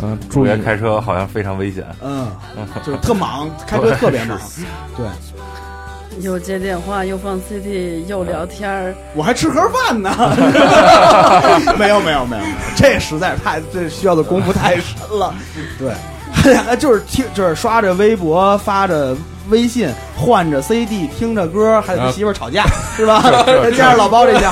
[0.02, 1.84] 嗯，主注意开车好像非常危险。
[2.02, 2.26] 嗯，
[2.84, 4.36] 就是特忙，开车特别忙。
[4.96, 5.06] 对，
[6.20, 10.10] 又接电话，又放 CD，又聊天儿，我还吃盒饭呢。
[11.78, 15.32] 没有没有没有没有，这实在是太这需要的功夫太深了。
[15.78, 15.92] 对，
[16.32, 19.16] 还 就是听就是刷着微博，发着
[19.48, 22.64] 微信，换着 CD，听着歌，还得跟媳妇儿吵架，
[22.96, 23.20] 是吧？
[23.46, 24.50] 再加上老包这项，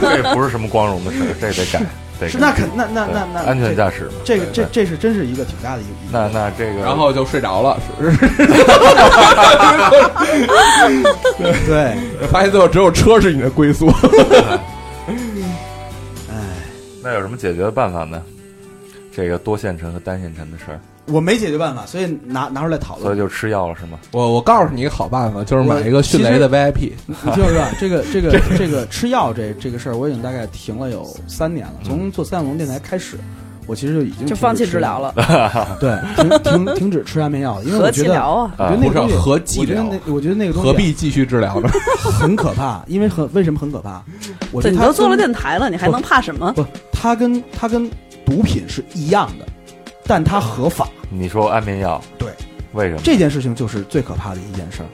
[0.00, 1.80] 这不是什么光荣的事儿，这得改，
[2.20, 2.28] 得。
[2.28, 4.12] 是那肯那那那那安全驾驶嘛。
[4.24, 5.90] 这个这这是真是一个挺大的一个。
[6.10, 8.26] 那那这个，然后就睡着了，是是
[11.66, 11.94] 对，
[12.28, 13.92] 发现最后只有车是你的归宿。
[15.06, 15.18] 哎
[17.02, 18.22] 那有什么解决的办法呢？
[19.14, 23.06] 这个多线程和单线程的事儿，我没解决办法，所以拿拿出来讨论。
[23.06, 23.98] 所以就吃药了是吗？
[24.12, 26.92] 我我告诉你一个好办法，就是买一个迅雷的 VIP。
[27.06, 31.74] 你听我说啊，这个 这个这个吃药这这个事儿，我已经大概停了有三年了。
[31.84, 33.16] 从做三角龙电台开始，
[33.66, 35.14] 我其实就已经就放弃治疗了。
[35.78, 38.54] 对，停停停止吃安眠药了，因为何我觉得其疗啊！
[38.58, 41.68] 我觉得那个东西不是何计我觉得疗那我觉得那个东西啊何必继续治疗呢？
[42.02, 42.82] 很可怕？
[42.88, 44.02] 因为很为什么很可怕？
[44.52, 46.52] 我你都做了电台了，你还能怕什么？
[46.54, 47.90] 不，他跟他跟
[48.24, 49.46] 毒品是一样的，
[50.06, 50.88] 但它合法。
[51.10, 52.28] 你说安眠药，对，
[52.72, 53.00] 为什么？
[53.04, 54.86] 这件事情就是最可怕的一件事儿。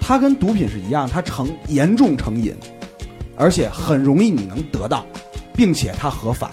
[0.00, 2.54] 它跟毒品是一样，它成严重成瘾，
[3.36, 5.06] 而且很容易你能得到，
[5.54, 6.50] 并且它合法，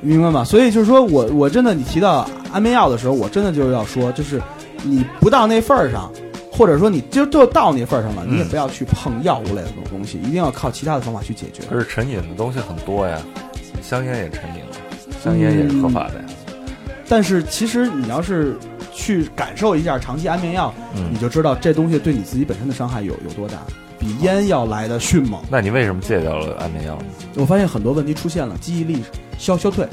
[0.00, 0.42] 明白吗？
[0.42, 4.42] 所以就是说我我真的你提到安眠药的时候，我真的就是要说，就是
[4.82, 6.10] 你不到那份儿上，
[6.50, 11.62] 或者说你就就到那份儿上了，你也嗯不要去碰药物类的东西，一定要靠其他的方法去解决。
[11.70, 13.20] 可是成瘾的东西很多呀，
[13.82, 14.76] 香烟也成瘾了，
[15.22, 16.24] 香烟也是合法的呀。
[17.08, 18.56] 但是其实你要是
[18.92, 23.58] 去感受一下长期安眠药，嗯你就知道这东西对你自己本身的伤害有有多大，
[23.98, 25.40] 比烟要来的迅猛。
[25.48, 27.04] 那你为什么戒掉了安眠药呢？
[27.36, 29.04] 我发现很多问题出现了，记忆力
[29.38, 29.86] 消消退，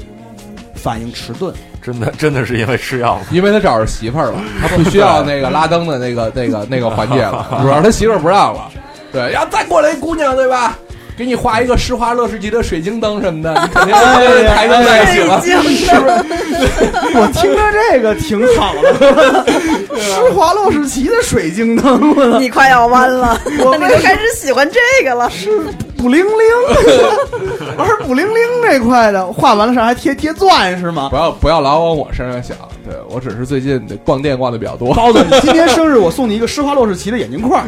[0.75, 1.53] 反应迟钝。
[1.81, 3.25] 真的真的是因为吃药吗？
[3.31, 8.71] 因为他找着媳妇儿了，他不需要那个拉灯的那个那个那个环节了， 主要是他媳妇儿不让了。
[9.11, 10.79] 对，要再过来一姑娘，对吧？
[11.17, 15.41] 给你画一个施华洛世奇的水晶灯什么的， 你肯定哎呀抬灯在一起了。
[15.43, 17.17] 是不是？
[17.17, 17.59] 我听着
[17.91, 19.45] 这个挺好的，
[19.99, 25.29] 施华洛世奇的水晶灯，你快要弯了，我们就开始喜欢这个了。
[25.29, 25.49] 是
[25.97, 26.27] 补灵灵，
[27.77, 31.15] 玩补灵灵这块的，画完了上还贴贴钻是吗不？
[31.15, 34.93] 要不要老往我身上想，对我只是最近逛店逛的比较多。
[34.93, 37.67] 包子，你今天生日，我送你一个施华洛世奇的眼镜框儿，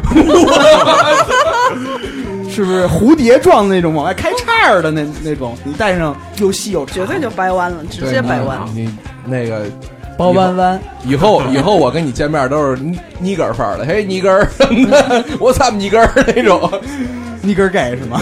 [2.56, 5.58] 是不是蝴蝶状的那种，往外开叉儿的那那种？
[5.66, 8.60] 你戴上又细又长，绝对就掰弯了，直接掰弯。
[8.74, 8.90] 你
[9.26, 9.66] 那个
[10.18, 10.80] 包弯弯。
[11.04, 14.48] 以后以后我跟你见面都是尼尼根儿范儿的，嘿尼根儿，
[15.40, 16.72] 我操尼根儿那种，
[17.42, 18.20] 尼根儿 gay 是吗？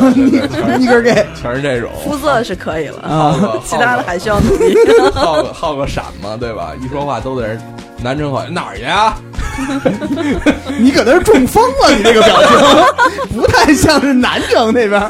[0.77, 1.89] 尼根 儿 gay 全是这种。
[2.03, 4.75] 肤色是可以了，啊， 其他的还需要努力。
[5.13, 6.71] 好个好个闪嘛，对吧？
[6.83, 7.61] 一说话都在这
[8.03, 9.15] 南城好哪儿去啊？
[10.79, 15.01] 你搁那是中风了，你这个表情不太像是南城那边。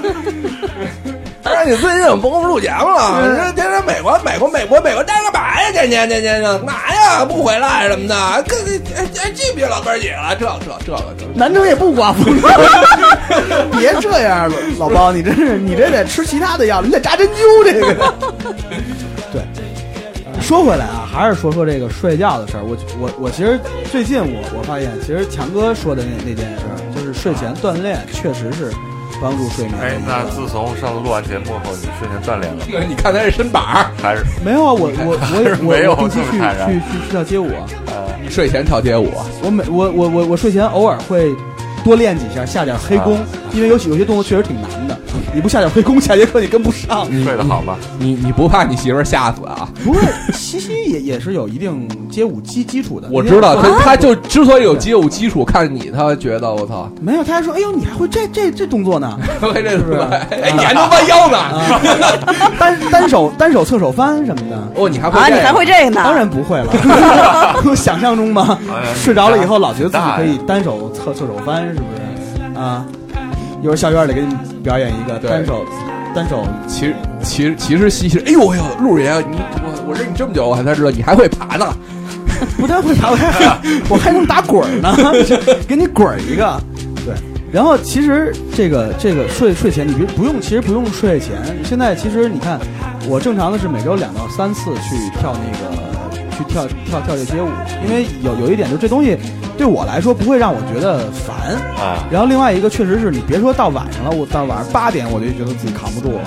[1.43, 3.21] 不 是你最近怎么不给我们录节目了？
[3.21, 5.71] 你说天天美国美国美国美国待干嘛呀？
[5.71, 7.25] 天天天天的干嘛呀？
[7.25, 8.43] 不回来什么的？
[8.47, 10.35] 跟记不记老哥儿几个了？
[10.39, 11.31] 这这这个这个。
[11.35, 12.35] 南城也不刮风，
[13.77, 18.13] 别这样了，老包，你真是你这得吃其他的药，你得扎针灸这个。
[19.31, 19.41] 对，
[20.43, 22.63] 说回来啊，还是说说这个睡觉的事儿。
[22.63, 23.57] 我我我其实
[23.89, 28.69] 最近我我发现，其实强哥说的那那件事儿，就是睡前锻炼确实是
[29.21, 29.97] 帮助睡眠的哎。
[30.05, 32.85] 那自从上次录完节目后，你睡前锻炼了吗？
[32.89, 37.63] 你看他这身板儿，还是没有啊，我我我也我没有我定期去去去去跳街舞啊。
[37.87, 39.09] 呃，你睡前跳街舞，
[39.41, 41.33] 我每我我我我睡前偶尔会
[41.85, 43.17] 多练几下，下点黑功，
[43.53, 44.99] 因为有有些动作确实挺难的。
[45.33, 47.05] 你不下点回宫，下节课你跟不上。
[47.23, 47.77] 睡得好吧？
[47.99, 49.67] 你你不怕你媳妇儿吓死啊？
[49.83, 50.01] 不是
[50.33, 53.07] 西西也也是有一定街舞基基础的。
[53.11, 59.17] 我知道他他就之所以有街舞基础，看你他觉得我操，没有，他还说，哎呦，你还会这这这动作呢？
[59.41, 61.37] 会这是不是哎，你还能弯腰呢？
[61.37, 61.81] 啊，
[62.59, 64.57] 单单手单手侧手翻什么的。
[64.75, 66.01] 哦，你还会啊，这个你还会这个呢？
[66.03, 72.59] 当然不会了，想象中嘛哎呀，睡着了以后老觉得自己可以单手侧侧手翻，是不是？
[72.59, 72.85] 啊，
[73.63, 75.65] 一会儿校园里给你表演一个单手
[76.13, 76.93] 单手，骑
[77.23, 81.73] 骑骑实其实西西，哎呦哎呦，陆爷，你我我认你这么久，我才知道你还会爬呢。
[82.59, 83.57] 不但会爬，我还
[83.89, 84.93] 我还能打滚儿呢，
[85.65, 86.61] 给你滚儿一个。
[87.05, 87.15] 对，
[87.53, 91.31] 然后其实这个这个睡睡前，你别不用，其实不用睡前。
[91.63, 92.59] 现在其实你看，
[93.07, 95.82] 我正常的是每周两到三次去跳那个
[96.33, 97.47] 去跳跳跳这街舞，
[97.87, 99.17] 因为有有一点就是这东西
[99.57, 101.55] 对我来说不会让我觉得烦。
[101.77, 106.23] 啊，然后另外一个确实是你别说到晚上了，我到晚上八点我就觉得自己扛不住了，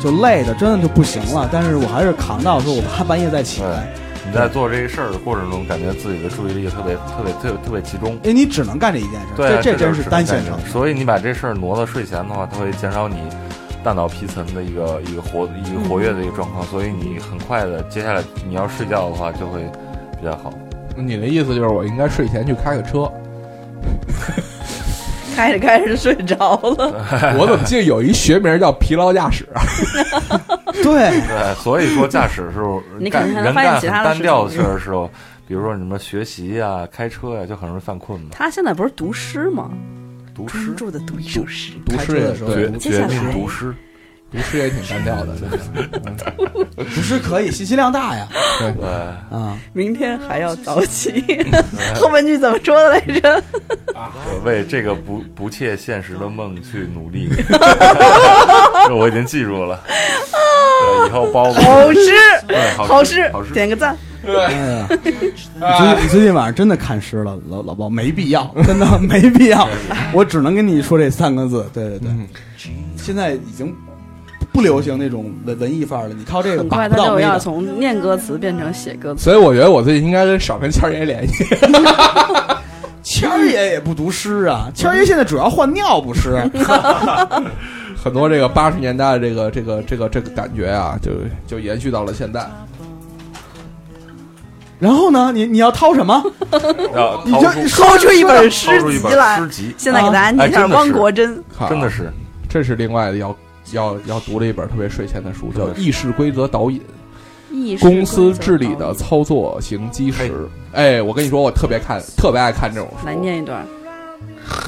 [0.00, 1.48] 就累的真的就不行了。
[1.52, 3.86] 但是我还是扛到说我怕半夜再起来。
[4.28, 8.10] 你在做这个事儿的过程中，感觉自己的注意力特别特别特别特别集中。
[8.24, 10.58] 因为你只能干这一件事，对，这真就是是单线程。
[10.66, 13.16] 所以你把这事儿挪到睡前的话，它会减少你
[13.86, 19.62] 大脑皮层的一个一个活一个活跃的一个状况，所以你很快的接下来你要睡觉的话就会
[20.18, 20.52] 比较好。
[20.96, 23.08] 你的意思就是我应该睡前去开个车？
[25.36, 29.62] 开着开着睡着了，我怎么记得有一学名叫疲劳驾驶啊？
[30.82, 35.08] 对，对，所以说驾驶的时候， 你肯干定还能发现人干很其他的单调的事儿的时候，
[35.46, 38.30] 比如说什么学习呀、开车呀，就很容易犯困嘛。
[38.32, 39.70] 他现在不是读诗吗？
[40.44, 41.72] 专，注的读一首诗。
[41.86, 43.74] 读诗的时候接下来读诗。
[44.30, 45.58] 读诗也挺单调的，真的。
[46.76, 48.68] 不是可以，信息量大呀对，
[49.30, 49.56] 啊！
[49.72, 51.24] 明天还要早起，
[51.94, 53.42] 后半句怎么说的来着？
[53.94, 57.28] 我为这个不不切现实的梦去努力。
[58.86, 59.80] 这 我已经记住了。
[59.86, 62.10] 对，以后包括好诗，
[62.46, 63.96] 对好好诗好，诗点个赞。
[64.26, 69.68] 哎呀，你最你最近晚上真的看诗了，老老包没必要， 真的没必要。
[70.12, 72.08] 我只能跟你说这三个字，对对对。
[72.10, 72.26] 嗯
[72.96, 73.72] 现在已经
[74.56, 77.38] 不流行那种文文艺范儿了，你靠这个很 快他就要。
[77.38, 79.22] 从念歌词变成写歌词。
[79.22, 81.44] 所以我觉得我最近应该跟少跟谦儿爷联系。
[83.02, 86.38] 谦儿爷也不读诗啊， 谦儿爷现在主要换尿不湿。
[88.02, 91.10] 很多这个八十年代的这个这个这个这个感觉啊，就
[91.46, 92.48] 就延续到了现在。
[94.78, 96.22] 然后呢，你你要掏什么？
[96.94, 101.42] 要你就掏出掏出一本诗集来诗，集，现在给大家念一下汪国真。
[101.68, 102.10] 真的是
[102.48, 103.36] 这是另外的要
[103.72, 106.80] 要要读了一本特别睡前的书，叫《议事规则导引：
[107.50, 110.22] 意识公司治理的操作型基石》。
[110.72, 113.06] 哎，我跟你说，我特别看，特别爱看这种书。
[113.06, 113.66] 来念一段。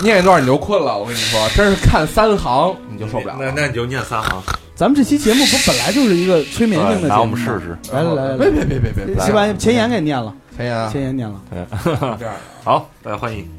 [0.03, 3.45] 念一段你就困了，我跟你说，真是看三行你就受不了了。
[3.45, 4.43] 那那你就念三行，
[4.75, 7.15] 咱们这期节目不本来就是一个催眠性的节目吗？
[7.15, 7.79] 来我们试试。
[7.93, 11.41] 来来来来别别别别别，来，先把前言给念了，前言啊，前言念了。
[12.19, 12.35] 这样。
[12.65, 13.58] 好，大家欢迎。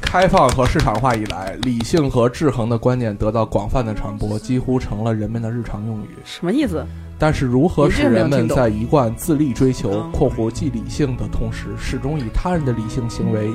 [0.00, 6.08] 开放和市场化以来，理性和制衡的观念得到广泛的传播，几乎成了人们的日常用语。
[6.24, 6.84] 什么意思？
[7.18, 13.50] 但是，如何使人们在一贯自立追求嗯（括弧既理性的同时，始终以他人的理性行为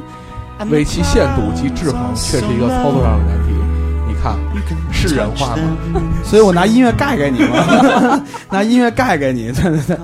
[0.70, 3.54] 为其限度及制衡），却是一个操作上的难题。
[4.08, 4.38] 你看，
[4.93, 6.02] 是人话吗？
[6.24, 9.98] 所以我拿音乐盖给你嘛， 拿音乐盖给你，对对对，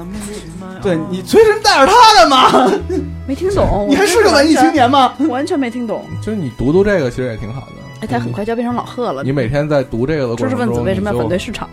[0.82, 2.72] 对你随身带着他的嘛，
[3.28, 3.88] 没听懂。
[3.90, 5.14] 你还是个文艺青年吗？
[5.20, 6.06] 我 完全没听懂。
[6.22, 7.68] 就是你读读这个，其实也挺好的。
[8.02, 9.32] 哎，他很快就要变成老贺了你。
[9.32, 11.70] 每天在读这个的过知识，分子为什么要反对市场？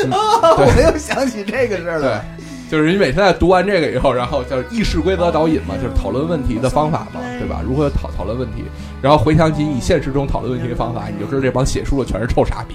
[0.00, 2.24] 我没有想起这个事儿对来。，
[2.70, 7.60] 就是你每天在读完这个以后，然后叫议事规则导引嘛，就是讨论问题的方法嘛，对吧？
[7.62, 8.64] 如何讨讨论问题，
[9.02, 12.74] 然后回想起你现实中讨论问题的方法，你就知道这帮写书的全是臭傻逼，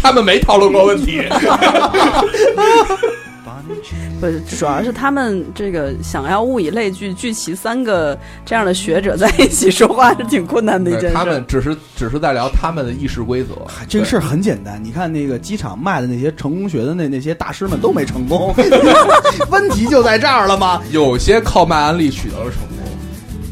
[0.00, 1.22] 他们没讨论过问题。
[4.20, 11.14] 不是，主要是他们这个想要物以类聚，聚齐三个这样的学者在一起说话是挺困难的一件事。
[11.14, 13.54] 他们只是只是在聊他们的议事规则，
[13.88, 18.54] 这个事儿很简单，你看那个机场卖的那些成功学的那那些大师们都没成功，
[19.50, 20.80] 问题就在这儿了吗。
[20.90, 22.68] 有些靠卖安利取得了成功。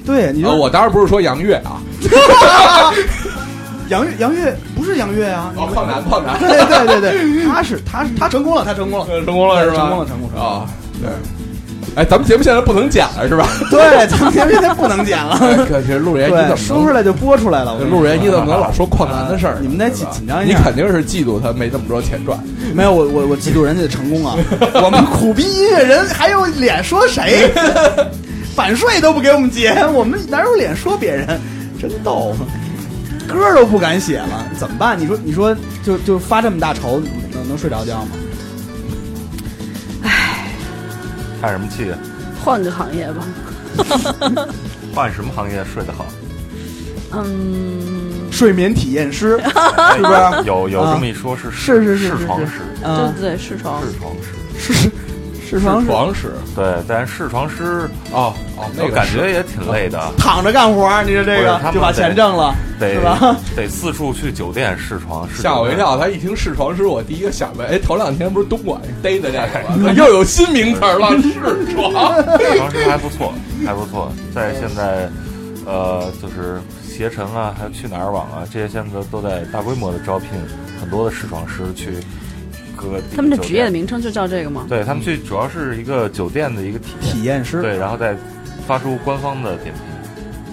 [0.07, 1.81] 对，你呃，说我当然不是说杨越啊，
[3.91, 9.77] 杨越杨越不是杨越啊，哦，胖男胖男，对对对对，他是他是他成功了，他成功了，成功了是吧？
[9.77, 10.65] 成功了，成功了啊，
[11.03, 11.11] 对。
[11.97, 13.49] 哎，咱们节目现在不能剪了是吧？
[13.69, 15.37] 对，咱们节目现在不能剪了。
[15.69, 17.75] 可是陆爷，你怎对，么能说出来就播出来了。
[17.75, 19.61] 我跟你怎么能老说矿男的事儿呢？
[19.63, 22.39] 你们得紧紧张一下你肯定是嫉妒他没这么多钱赚。
[22.73, 24.37] 没有我我我嫉妒人家的成功啊！
[24.85, 27.51] 我们苦逼音乐人还有脸说谁？
[28.55, 31.41] 版税都不给我们结，我们哪有脸说别人？
[31.81, 32.37] 真逗！
[33.33, 34.99] 歌都不敢写了，怎么办？
[34.99, 37.01] 你说你说就就发这么大愁，
[37.33, 38.09] 能能睡着觉吗？
[40.03, 40.49] 唉
[41.41, 41.91] 叹什么气？
[42.45, 43.25] 换个行业吧。
[44.95, 46.07] 换什么行业睡得好？
[47.13, 49.37] 嗯，睡眠体验师，
[49.77, 52.53] 哎是不是有有啊这么一说，是是是是是是床师，
[52.85, 53.81] 啊，对对，是床。
[53.83, 54.73] 是床师。
[54.75, 54.91] 是
[55.59, 63.37] 是床是床屎对，但是试床师哦哦，那个感觉也挺累的，躺着干活儿，你说这个就把钱挣了，得是吧？
[63.57, 65.29] 得四处去酒店试床。
[65.35, 65.99] 吓我一跳！
[65.99, 69.93] 他一听试床师，我第一个想的，哎，头两天不是东莞逮的这个吗？
[69.97, 72.15] 又有新名词儿了，试床。
[72.39, 73.33] 试床师还不错，
[73.67, 75.11] 还不错，在现在，
[75.67, 80.29] 呃，就是携程啊，还有去哪儿网啊，这些现在都在大规模的招聘
[80.81, 81.99] 很多的试床师去
[83.15, 84.67] 他们的职业的名称就叫这个吗？
[84.69, 88.17] 对他们去主要是一个酒店的一个体验，体验师，对，然后再
[88.67, 89.83] 发出官方的点评。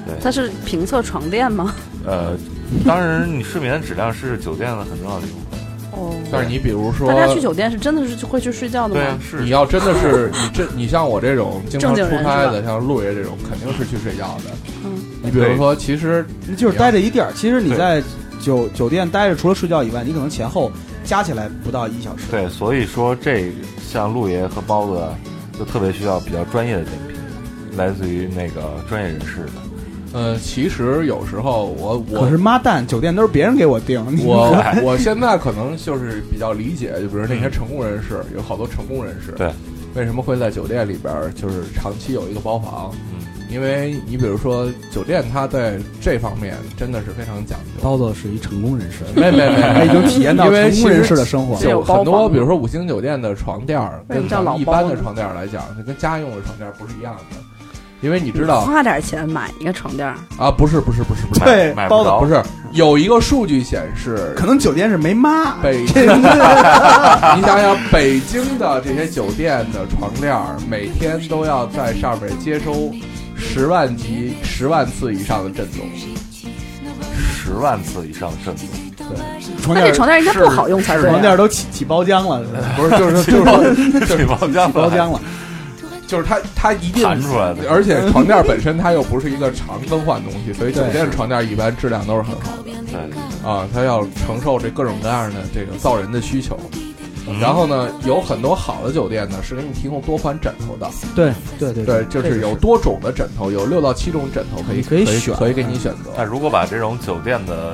[0.05, 1.75] 对它是评测床垫吗？
[2.05, 2.37] 呃，
[2.85, 5.59] 当然，你睡眠质量是酒店的很重要的一部分。
[5.99, 14.51] 哦，但是你比如说大，家去酒店是真的是会去睡觉的吗？，对啊是你要真的是你这，你像我这种 经常正经人是出差的，像陆爷这种，肯定是去睡觉的。
[14.85, 16.25] 嗯，你比如说，其实
[16.55, 17.33] 就是待着一地儿。
[17.35, 18.01] 其实你在
[18.39, 20.71] 酒酒店待着，除了睡觉以外，你可能前后
[21.07, 22.25] 加起来不到一小时。
[22.29, 23.49] 对，所以说这
[23.81, 25.01] 像陆爷和包子，
[25.57, 29.51] 就特别需要比较专业的点评，来自于那个专业人士的。
[30.13, 39.51] 呃，其实有时候我我可是妈蛋，酒店都是别人给我订，我我现在可能就是比较理解，就比如那些成功人士，有好多成功人士，对，
[39.95, 42.91] 为什么会在酒店里边儿就是长期有一个包房？
[43.11, 43.19] 嗯，
[43.49, 47.81] 因为你比如说酒店，它在这方面真的是非常讲究。
[47.81, 51.55] 包子是一成功人士，没没没，他已经体验到成功人士的生活。
[51.55, 54.25] 其实就很多，比如说五星酒店的床垫儿，跟
[54.59, 57.37] 一般的床垫儿来讲，它跟家用的床垫儿不是一样的。
[58.01, 62.11] 因为你知道花点钱买一个床垫儿，啊，不是不是不是不是，对包子。
[62.23, 62.39] 不是
[62.73, 72.91] 有一个数据显示，可能酒店是没妈，北京 你想想，北京的这些酒店的床垫儿，每天都要在上面接收
[73.37, 75.87] 十万级、十万次以上的震动。
[77.33, 78.67] 十万次以上震动，
[79.61, 81.09] 床垫那这床垫应该不好用才对啊。
[81.11, 82.43] 床垫都起起包浆了，
[82.75, 85.21] 不是，就是就是起包 浆包浆了。
[86.05, 87.69] 就是它它一定弹出来的。
[87.69, 96.59] 而且床垫本身它又不是一个常更换的东西，所以酒店床垫一般质量都是很好的对，啊，它要承受这各种各样的这个造人的需求。
[97.27, 106.25] 嗯然后呢，有很多好的酒店呢是给你提供多款枕头的，对对对对，就是有多种的枕头，有六到七种枕头可以可可以选可以给你选那择。
[106.25, 107.73] 如果把这种酒店的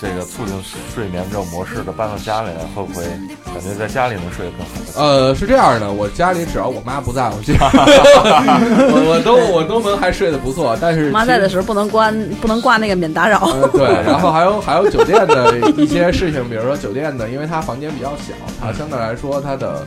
[0.00, 0.54] 这个促进
[0.94, 3.04] 睡眠这种模式的搬到家里来，会不会
[3.44, 5.02] 感觉在家里能睡得更好？
[5.04, 7.60] 呃，是这样的，我家里只要我妈不在，我基本
[8.92, 10.76] 我我都我都能还睡得不错。
[10.80, 13.40] 但是妈在的时时候不能关，不能挂那个免打扰。
[13.40, 19.86] 呃，对，然后还有还有酒店的一些事情，比如说酒店的，因为它房间比较小，它相对来说它的。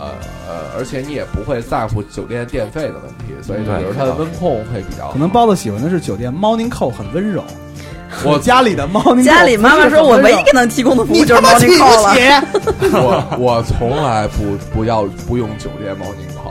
[0.00, 0.12] 呃
[0.48, 5.12] 呃，而且你也不会在乎酒店电费的问题，所以就比如它的温控会比较好。
[5.12, 7.42] 可能包子喜欢的是酒店 morning call 很温柔，
[8.24, 12.14] 我家里的 morning call 家里妈妈说我唯一给能提供的服务就是你他妈 morning call 了。
[12.14, 12.46] 了，
[13.02, 16.47] 我我从来不不要不用酒店 morning call，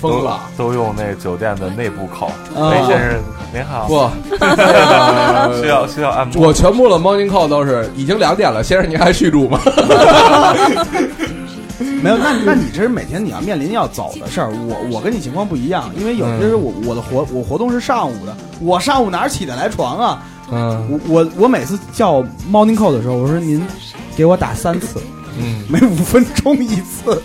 [0.00, 0.40] 疯了。
[0.56, 2.26] 都用那酒店的内部靠。
[2.26, 3.20] 啊喂，先生
[3.52, 4.10] 您好，不，
[5.62, 6.46] 需要需要按摩。
[6.48, 9.60] 我全部的 morning call 都是已经两点了，先生您还续住吗？
[12.02, 20.22] 没有，那那你这是每天你要面临要走的事儿，我我跟你情况不一样，因为有些时候我我的活我活动是上午的，我上午哪儿起得来床啊？
[20.50, 23.66] 嗯我我我每次叫 morning call 的时候，我说您
[24.16, 25.00] 给我打三次，
[25.38, 27.20] 嗯每五分钟一次，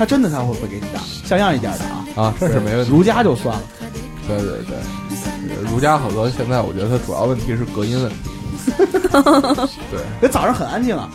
[0.00, 2.90] 他真的他会会给你打，像样一点的啊，啊，这是没问题。
[2.90, 3.62] 如家就算了，
[4.26, 4.76] 对对对，
[5.54, 8.16] 呃如家好多现在我觉得它主要问题是隔音问题。
[9.92, 11.10] 对，那早上很安静啊，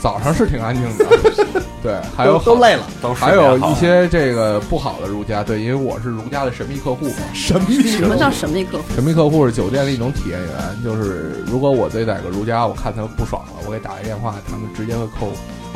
[0.00, 1.04] 早上是挺安静的，
[1.82, 7.16] 对，还有好都都累了，都睡还有一些这个不好的如家，对，因为我是如家的神秘客户嘛。
[7.34, 8.84] 神秘什么叫神秘客户？
[8.94, 10.48] 神秘客户是酒店的一种体验员，
[10.84, 15.32] 就是如果我对哪个如家我看他不爽了，我给打一电话，他们直接会扣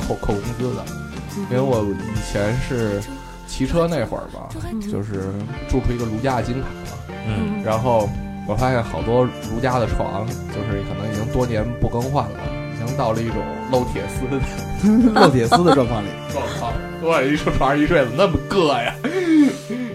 [0.07, 0.85] 扣扣工资的。
[1.51, 3.01] 因为我以前是
[3.47, 4.49] 骑车那会儿吧，
[4.91, 5.25] 就是
[5.69, 8.09] 住出一个如家的金卡嘛，嗯，然后
[8.49, 12.39] 我发现好多如家的床，就是可能已经多年不更换了，
[12.75, 13.37] 已经到了一种
[13.71, 14.41] 漏铁丝的
[15.21, 16.73] 漏铁丝的状况里， 我靠！
[17.03, 18.95] 我一说床上一睡怎么那么硌呀？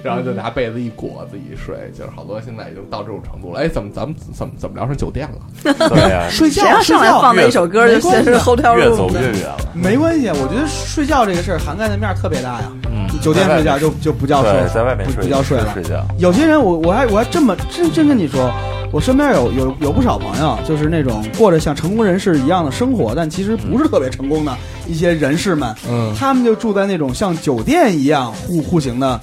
[0.03, 3.59] 然后就拿被子一裹自己睡，就是好多现在已经到这种程度了。
[3.59, 5.73] 哎，怎么咱们怎么怎么聊上酒店了？
[5.89, 9.57] 对呀， 睡觉谁要上来放的一首歌就先是 hotel 越 room 走越远了。
[9.73, 12.71] 没关系，我觉得睡觉这个事儿涵盖的面儿特别大呀。
[12.91, 16.05] 嗯，酒店睡觉就就不叫睡，，在外面不叫睡了睡觉。
[16.17, 18.51] 有些人我我还我还这么真真跟你说，
[18.91, 24.55] 我身边有有有不少朋友，就是那种过着像成功人士一样的生活，但其实不是特别成功的
[24.87, 29.19] 一些人士们，嗯他们就住在那种像酒店一样户户型的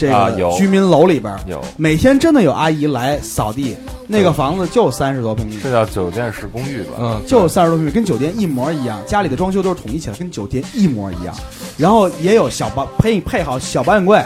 [0.00, 3.76] 这个居民楼里边儿，有，每天真的有阿姨来扫地，
[4.06, 6.94] 那个房子就三十多平米，这叫酒店式公寓吧？
[6.98, 11.34] 嗯，就三十多平米，跟酒店一模一样，家里的装修都是统一起来，跟酒店一模一样。
[11.76, 14.24] 然后也有小保配配好小保险柜，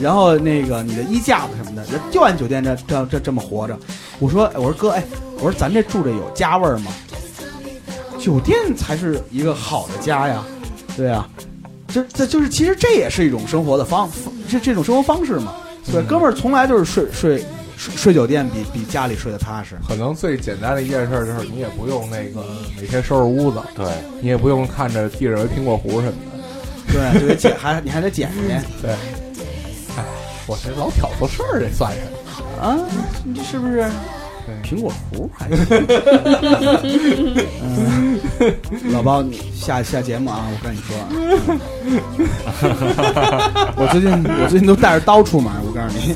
[0.00, 3.76] 然后那个你的衣架子什么的，就按酒店这这这这么活着。
[4.20, 5.02] 我说，哎我说哥，哎，
[5.38, 6.92] 我说咱这住着有家味儿吗？
[8.16, 10.42] 酒店才是一个好的家呀，
[10.96, 11.28] 对啊，
[11.88, 15.54] 这这就是其实这也是一种生活的方，方这这种生活方式嘛。
[15.90, 17.38] 对，哥们儿从来就是睡睡
[17.76, 19.76] 睡睡酒店比比家里睡得踏实。
[19.86, 22.44] 可能最简单的一件事就是你也不用那个
[22.80, 23.86] 每天收拾屋子，对，
[24.20, 26.92] 你也不用看着地上有苹果核什么的。
[26.92, 28.48] 对，就得捡，还你还得捡去。
[28.82, 28.90] 对，
[29.96, 30.04] 哎，
[30.46, 32.00] 我这老挑错事儿，这算是。
[32.60, 32.78] 啊，
[33.24, 33.88] 你是不是？
[34.46, 35.56] 对苹果核还行。
[37.62, 38.20] 嗯，
[38.94, 39.24] 老包，
[39.54, 40.46] 下下节目啊！
[40.48, 40.96] 我跟你说，
[43.76, 46.14] 我最近我最近都带着刀出门，我告诉你，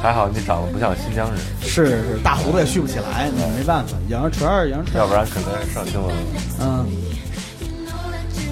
[0.00, 6.16] 还好你长得不像新疆人，是是，大胡子也蓄不起来，那没办法，羊肉串儿羊肉串儿，要不然可能上新闻了。
[6.60, 6.86] 嗯，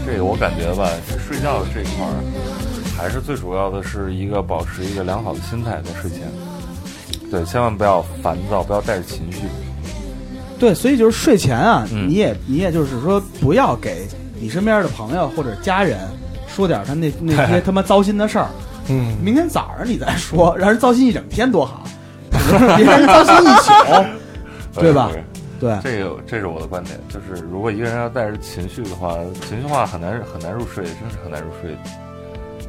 [0.05, 2.15] 这个我感觉吧，这睡觉这一块儿，
[2.97, 6.23] 还是最主要的是一个保持一个良好的心态在睡前。
[7.33, 9.39] 对，千万不要烦躁，不要带着情绪。
[10.59, 14.07] 对，所以就是睡前啊，嗯你也你也就是说，不要给
[14.39, 15.99] 你身边的朋友或者家人
[16.47, 18.49] 说点他那那些 他妈糟心的事儿。
[18.89, 21.85] 嗯，明天早上你再说，让人糟心一整天多好，
[22.77, 23.73] 别 让人糟心一宿，
[24.79, 25.11] 对吧？
[25.59, 29.17] 对，这个这是我的观点，就是如果一个人要带着情绪的话，
[29.49, 31.75] 情绪化很难很难入睡，真是很难入睡。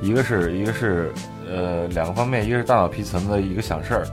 [0.02, 1.12] 一个是一个是
[1.50, 4.06] 呃两个方面，一个是大脑皮层的一个想事儿，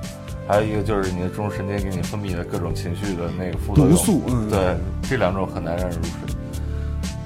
[0.50, 3.94] 还有一个就是你的中枢神经给你分泌的各种情绪的那个副作用。
[3.94, 4.76] 毒素，嗯，对，
[5.08, 6.34] 这两种很难让人入睡。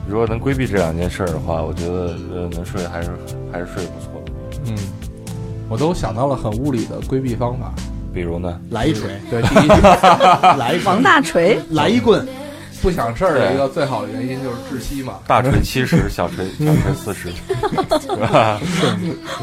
[0.06, 3.10] 如果能规避这两件事儿的话，我觉得呃能睡还是
[3.50, 4.32] 还是睡得不错的。
[4.66, 4.76] 嗯，
[5.70, 7.72] 我都想到了很物理的规避方法。
[8.12, 9.68] 比如呢，来一锤，对， 第一，
[10.58, 12.24] 来一王大锤，来一棍，
[12.84, 15.14] 不想事儿的一个最好的原因就是窒息嘛。
[15.26, 18.86] 大锤七十，小锤小锤四十，是？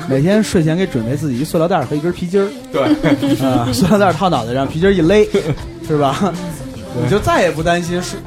[0.07, 2.83] 每天睡前给准备自己一塑料袋和一根皮筋儿，对，
[3.43, 5.27] 啊，塑料袋套脑袋上，皮筋儿一勒，
[5.87, 6.31] 是吧？
[6.95, 8.19] 你就再也不担心睡，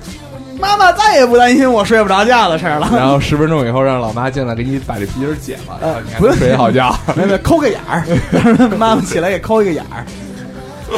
[0.58, 2.90] 妈妈再也不担心我睡不着觉的事儿了。
[2.92, 6.92] 然后十分钟以后让老妈进来给你把这皮筋儿解了，然后你还不用能睡好觉。
[7.14, 8.04] 没没抠个眼儿，
[8.76, 10.04] 妈妈起来给抠一个眼儿，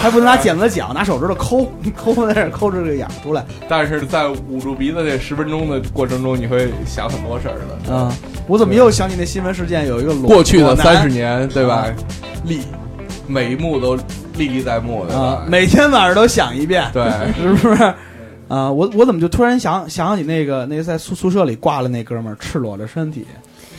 [0.07, 3.45] 还不能拿剪子脚，拿手指头抠抠在这抠出这个眼儿出来。
[3.69, 7.77] 但是在捂住鼻子这十分钟的过程中，你会想很多事儿的。
[7.91, 8.09] 嗯、
[8.47, 9.89] 我怎么又想起那新闻事件？
[9.89, 11.95] 有一个裸过去的三十年，对吧啊？
[12.45, 12.61] 历
[13.27, 13.97] 每一幕都
[14.37, 15.21] 历历在目，对吧，？
[15.21, 17.03] 啊每天晚上都想一遍，对，
[17.43, 17.83] 是不是？
[18.47, 23.27] 啊，我我怎么就突然想想起那个那个在宿宿舍里挂了那哥们儿赤裸着身体，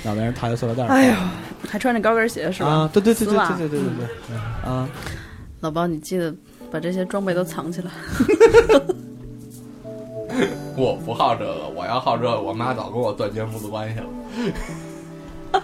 [0.04, 0.88] 脑袋上套一塑料袋儿。
[0.90, 1.32] 哎呀，
[1.70, 2.70] 还穿着高跟鞋是吧？
[2.70, 3.80] 啊，对对对对对对对对
[4.28, 4.90] 对，啊，
[5.62, 6.34] 老包，你记得
[6.72, 7.92] 把这些装备都藏起来。
[10.76, 14.06] 我不好这个，我要好这个，我妈早跟我断绝母子关系了。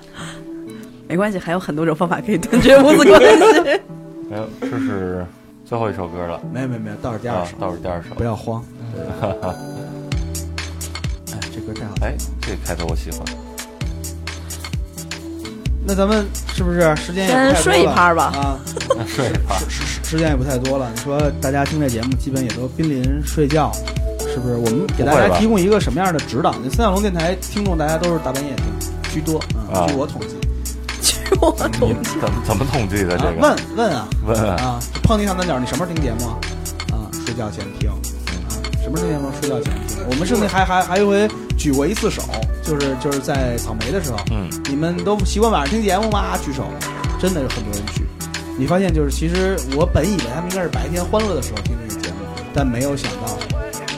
[1.08, 3.40] 没关系，还有很多种方法可以断绝母子关系。
[4.30, 5.24] 没有，这是
[5.64, 8.24] 最后一首歌了没有没有没有，倒数第二啊首，，倒数第二首不。
[8.24, 8.66] 要慌。
[11.32, 11.94] 哎，这歌太好。
[12.02, 13.22] 哎，这个开头我喜欢。
[15.86, 18.60] 那咱们是不是时间也不太多了先睡一趴吧啊，
[18.96, 19.60] 那睡吧。
[19.68, 20.90] 时时时间也不太多了。
[20.96, 23.72] 你说大家听这节目，基本也都濒临睡觉，
[24.34, 24.56] 是不是？
[24.56, 26.56] 我们给大家提供一个什么样的指导？
[26.64, 28.66] 那三角龙电台听众大家都是大半夜听
[29.12, 29.38] 居多
[29.74, 30.28] 啊据我统计。
[31.02, 33.42] 据我你统计，怎么怎么统计的这啊个？
[33.42, 34.80] 问问啊问啊啊！
[35.04, 36.38] 碰见上三角，你什么时候听节目啊？
[36.92, 37.90] 啊，睡觉前听。
[37.90, 37.96] 啊，
[38.82, 39.30] 什么时候听节目？
[39.42, 39.98] 睡觉前听。
[40.10, 42.22] 我们甚至还还还有一回举过一次手，
[42.64, 46.38] 就是就是在草莓的时候，嗯，你们都习惯晚上听节目吗？
[46.44, 46.64] 举手，
[47.20, 48.04] 真的有很多人举。
[48.58, 52.18] 你发现就是，其实我本以为他们应该是白天欢乐的时候听这个节目，
[52.54, 53.38] 但没有想到，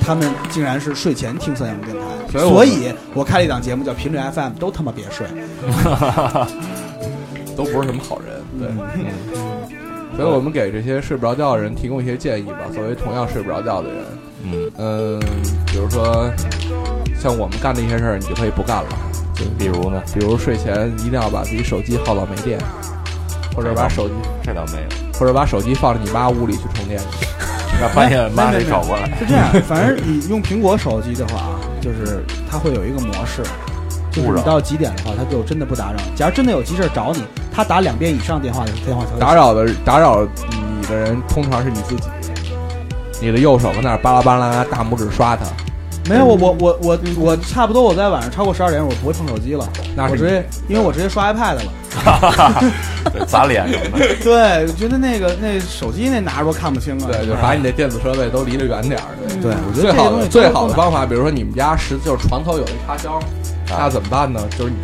[0.02, 2.02] 他们竟然是睡前听三角龙电台。
[2.32, 5.26] 所以我所以我开了一档节目叫频率 FM，都他妈别睡。
[7.56, 8.68] 都不是什么好人，对。
[8.96, 9.06] 嗯，
[10.18, 12.60] 所以我们给这些睡不着觉的人提供一些建议吧。
[12.74, 13.98] 作为同样睡不着觉的人，
[14.44, 15.20] 嗯，嗯，
[15.66, 16.30] 比如说
[17.22, 18.90] 像我们干的一些事儿，你就可以不干了。
[19.36, 20.02] 就比如呢？
[20.14, 22.60] 比如睡前一定要把自己手机耗到没电，
[23.56, 24.14] 或者把手机
[24.44, 25.20] 这倒没有。
[25.20, 27.02] 或者把手机放在你妈屋里去充电。
[27.82, 29.10] 那半夜妈得找过来。
[29.20, 33.44] 是这样，反正你用苹果手机的话啊，就是它会有一个模式，
[34.12, 35.98] 就是你到几点的话，它就真的不打扰。
[36.16, 40.26] 假如真的有急事儿找你，他打两遍以上电话的电话才会打扰的打扰
[40.82, 42.04] 你的人通常是你自己，
[43.22, 45.46] 你的右手搁那儿巴拉巴拉拿大拇指刷它，
[46.08, 51.64] 没有，我我我我我差不多我在晚上超过十二点，我不会碰手机了，那是我直接，因为我直接刷 iPad 了。
[53.14, 54.06] 对砸脸什么的。
[54.22, 57.08] 对，我觉得那个那手机那拿着都看不清啊。
[57.12, 59.08] 对，就把你那电子设备都离得远点儿。
[59.42, 63.20] 对，我觉最好得这些东西的最好的方法，比如说你们家实就是床头有一插销，
[63.70, 64.42] 那怎么办呢？
[64.58, 64.78] 就是你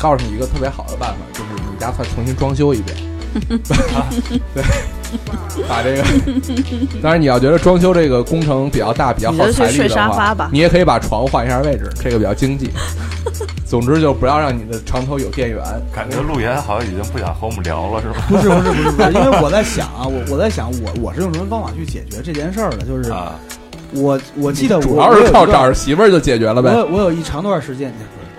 [0.00, 2.96] 告诉你一个特别好的办法，就是你们家再重新装修一遍。
[4.54, 4.62] 对，
[5.68, 6.02] 把这个，
[7.02, 12.70] 当然你要觉得装修这个工程比较大、比较耗财力的话你也可以把床换一下位置，这个比较经济。
[13.66, 15.58] 总之就不要让你的床头有电源。
[15.94, 18.14] 感觉陆岩好像已经不想和我们聊了，是吗？
[18.28, 22.84] 不是不是不是不是，因为我在想啊，我我在想我我是用什么方法去解决这件事儿的？
[22.84, 23.32] 就是啊，
[23.94, 26.70] 我我记得我主要是靠找着媳妇儿就解决了呗。
[26.70, 27.92] 我有我有一长段时间，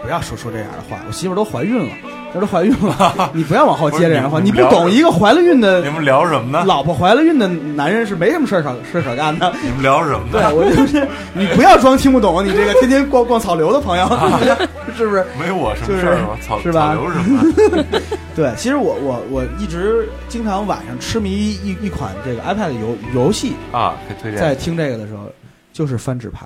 [0.03, 1.91] 不要说说这样的话，我媳妇儿都怀孕了，
[2.33, 6.63] 她都怀孕了， 你不要往后接这样的话，你不懂一个怀了孕的你们聊什么呢？
[6.65, 9.53] 老婆怀了孕的男人是没什么事儿可事儿可干的。
[9.63, 10.53] 你们聊什么呢对？
[10.53, 14.05] 我就是 你不要装听不懂，你这个天天逛逛草流的朋友，
[14.97, 15.25] 是不是？
[15.39, 16.37] 没我什么事儿吗？
[16.41, 17.99] 草是吧草流什么？
[18.35, 25.29] 对，其实我我我一直经常晚上痴迷一一款这个 iPad 游游戏，啊，可以推荐在听这个的时候，
[25.71, 26.45] 就是翻纸牌，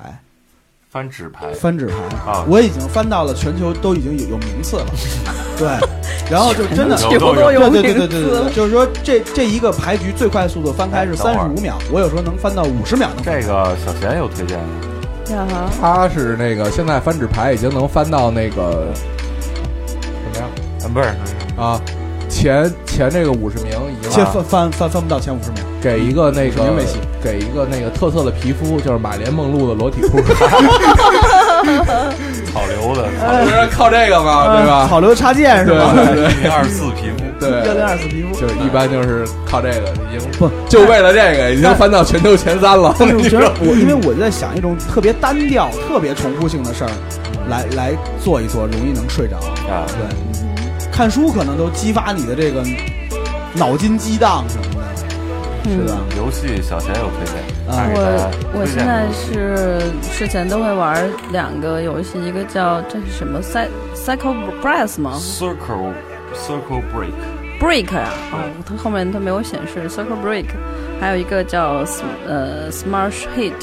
[0.98, 1.54] 翻纸牌。
[1.54, 1.94] 翻纸牌。
[2.26, 2.44] 啊。
[2.48, 4.86] 我已经翻到了全球都已经有有名次了，
[5.56, 5.68] 对，
[6.32, 7.20] 然后就真的有
[7.70, 14.58] 对对对对对就是说这这一个牌局最快速度翻开是三十五秒，我有时候能翻到五十秒这个小贤有推荐。
[14.58, 18.88] 的呀哈，他是那个现在翻纸牌已经能翻到那个
[20.24, 20.50] 怎么样
[20.82, 21.62] 啊，不是。
[21.62, 21.80] 啊？
[22.30, 26.64] 前前这个五十名已经切翻翻翻翻不到前五十秒，给一个那个
[27.24, 30.20] 给一个那个特色的皮肤，就是马莲梦露的裸体裤，
[32.52, 33.08] 草流的
[33.44, 34.58] 不是靠这个吗？
[34.58, 34.88] 对吧？
[34.90, 35.94] 草流插件是对吧？
[35.94, 42.96] 对二四皮肤，对幺零二四皮肤就是一般就是靠这个，已经不就为了这个已经翻到全球前三了。
[42.98, 46.90] 但是我觉得 我，因为我在想一种特别单调、特别重复性的事儿，
[47.50, 47.92] 来来
[48.24, 49.38] 做一做，容易能睡着。
[49.70, 52.64] 啊对，看书可能都激发你的这个
[53.54, 54.67] 脑筋激荡什么的，
[55.64, 55.98] 是的？
[56.18, 57.36] 游戏小贤有推荐，
[57.68, 65.94] 啊我我现在是睡前都会玩两个游戏，一个叫这是什么 Cy Cycle Press 吗？Circle
[66.34, 70.46] Circle Break？Break 呀、哦，它后面它没有显示 Circle Break，
[71.00, 71.86] 还有一个叫
[72.28, 73.54] 呃 Smash Hit，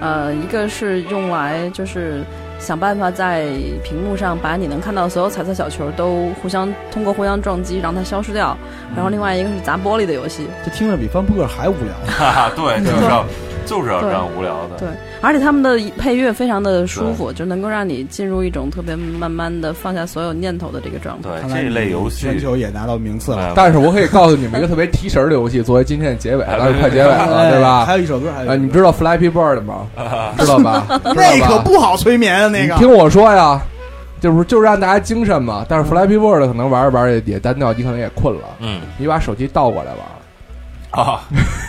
[0.00, 2.22] 呃，一个是用来就是
[2.64, 3.44] 想办法在
[3.82, 8.56] 屏幕上把你能看到的所有彩色小球都互相通过互相撞击让它消失掉，
[8.96, 11.94] 然后另外一个是砸玻璃的游戏，这听着比翻扑克还无聊。
[12.06, 12.80] 哈哈，对，
[13.66, 14.88] 就是要这样无聊的，对，
[15.20, 21.30] 而且他们的配乐非常的舒服，就能够让你进入一种特别慢慢的放下所有念头的这个状态。
[21.42, 23.48] 对这一类游戏全球也拿到名次了。
[23.48, 27.96] 哎但是我可以告诉你们一个特别提神的游戏，作为今天的结尾，哎当然快结尾了，哎对吧还？
[27.96, 29.86] 有一首歌，啊，你知道 Flappy Bird 吗？
[30.38, 30.84] 知道吧？
[31.14, 33.60] 那可不好催眠啊，那个你听我说呀，
[34.20, 35.64] 就是就是让大家精神嘛。
[35.68, 38.42] 但是 Flappy Bird 可能玩着玩着也也单调，你可能也困了。
[38.60, 41.22] 嗯你把手机倒过来玩，啊，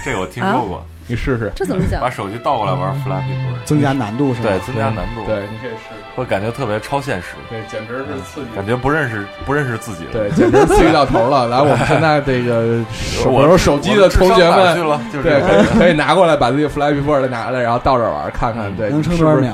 [0.04, 1.51] 这个我听说过，你试试。
[1.56, 2.10] 这怎么讲把？
[2.10, 4.49] 手机倒过来玩 Flappy Bird，增加难度是吧？
[4.49, 6.01] 对，增加难度，对，你可以试试。
[6.16, 8.47] 会感觉特别超现实，对，简直是刺激。
[8.56, 10.12] 感觉不认识不认识自己了。
[10.14, 11.47] 对，简直刺激到头了。
[11.47, 14.76] 来，我们现在这个手我说手机的同学们，
[15.22, 19.53] 对，可以可以拿过来，把自己 Flappy Bird 拿来，然后倒着玩，看看对能撑多少秒？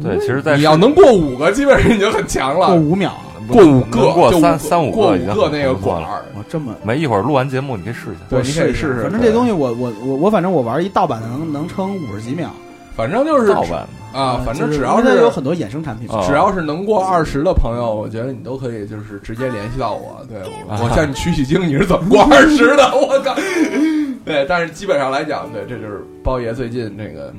[0.00, 2.68] 对，其实，在你要能过五个，基本上已经很强了。
[2.68, 3.12] 过五秒。
[3.46, 8.20] 过五个，能过就三三五过五个已经很个那个不错了管儿，我这么没一会儿录完节目，你可以试一下。
[8.28, 9.02] 对，你可以试试。
[9.02, 12.50] 反正这东西我我我我反正我玩一盗版的能能撑五十几秒
[12.96, 16.08] 反正就是盗版啊，反正只要是有很多衍生产品。
[16.10, 20.20] 哦只要是能过二十的朋友，我觉得你都可以，就是直接联系到我。
[20.28, 22.90] 对我，我向你取取经，你是怎么过二十的？
[22.96, 23.36] 我靠！
[24.24, 27.32] 对，但是基本上来讲，对，这就是包爷最近这个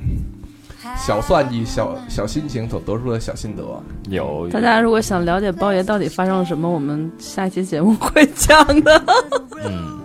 [0.98, 3.62] 小算计、小小心情所得出的小心得。
[4.08, 9.02] 有大家如果想了解包爷到底发生了什么，我们下一期节目会讲的。
[9.64, 10.00] 嗯，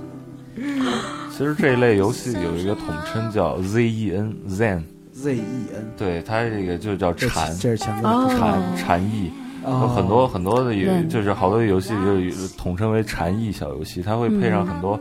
[1.32, 8.38] 其实这一类游戏有一个统称叫 ZEN Zen，Z E N，对它这个就叫禅这是前哦奏。
[8.38, 9.32] 禅禅意，
[9.66, 15.00] 有有很多很多的游，就是好多游戏就有统称为禅意小游戏，它会配上很多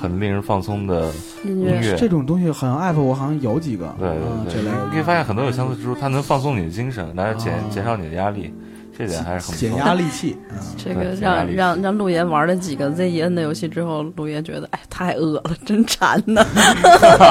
[0.00, 1.10] 很令人放松的
[1.44, 1.96] 音乐。
[1.96, 4.54] 这种东西好像 app 我好像有几个，对嗯对。
[4.54, 8.52] 对，这类你可以发现很多有相似之处，它能放松你的精神，来减减少你的压力，
[8.98, 10.36] 这点还是很不减压利器。
[10.50, 16.44] 嗯这个让让让陆爷玩了几个 ZEN 的游戏之后，陆爷觉得哎太饿了，真馋呐。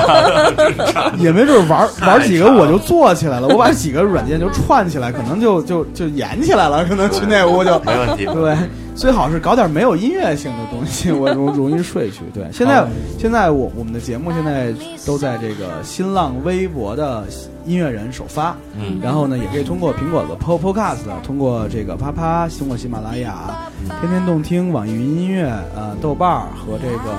[1.20, 8.26] 也没准玩玩几个我就做起来了，我把几个软件就串起来，可能就就就演起来了，可能去那屋就没问题。
[8.26, 8.56] 对。
[8.98, 12.22] 最好是搞点没有音乐性的东西， 我容容易睡去。
[12.34, 12.84] 对，现在
[13.20, 14.74] 现在我我们的节目现在
[15.06, 17.24] 都在这个新浪微博的
[17.66, 23.56] 音乐人首发，嗯然后呢，也可以通过苹果的 Pod Podcast，通过这个啪啪，通过喜马拉雅、
[24.02, 25.44] 天天动听、网易云音乐、
[25.76, 27.14] 呃豆瓣儿和这个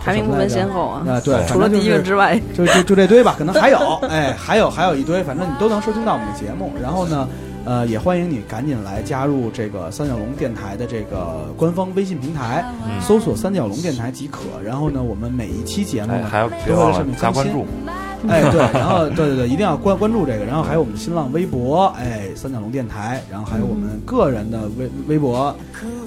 [0.00, 1.04] 排名不分先后啊。
[1.06, 3.78] 啊，对，除了第一个之外，就就就这堆吧，可能还有，
[4.08, 6.72] 哎，还有还有一堆，反正你都能收听到我们的节目。
[6.80, 7.28] 然后呢，
[7.64, 14.40] 呃，也欢迎你赶紧来加入这个三角龙电台的这个官方微信平台，嗯搜索“三角龙电台”即可。
[14.62, 17.16] 然后呢，我们每一期节目哎，呢还要都会在上面。
[17.16, 17.66] 加关注，
[18.28, 25.54] 哎，对，然后对对对，一定要关关注这个，然后还有我们的新浪微博，哎，三角龙电台，然后还有我们个人的微微博，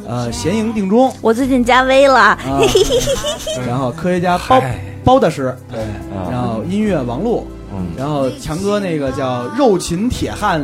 [0.07, 2.37] 呃，闲营定中我最近加微了，啊，
[3.67, 4.61] 然后科学家包
[5.03, 5.79] 包大师，对，
[6.15, 10.61] 啊然后音乐王璐，嗯，然后强哥那个叫肉勤铁汉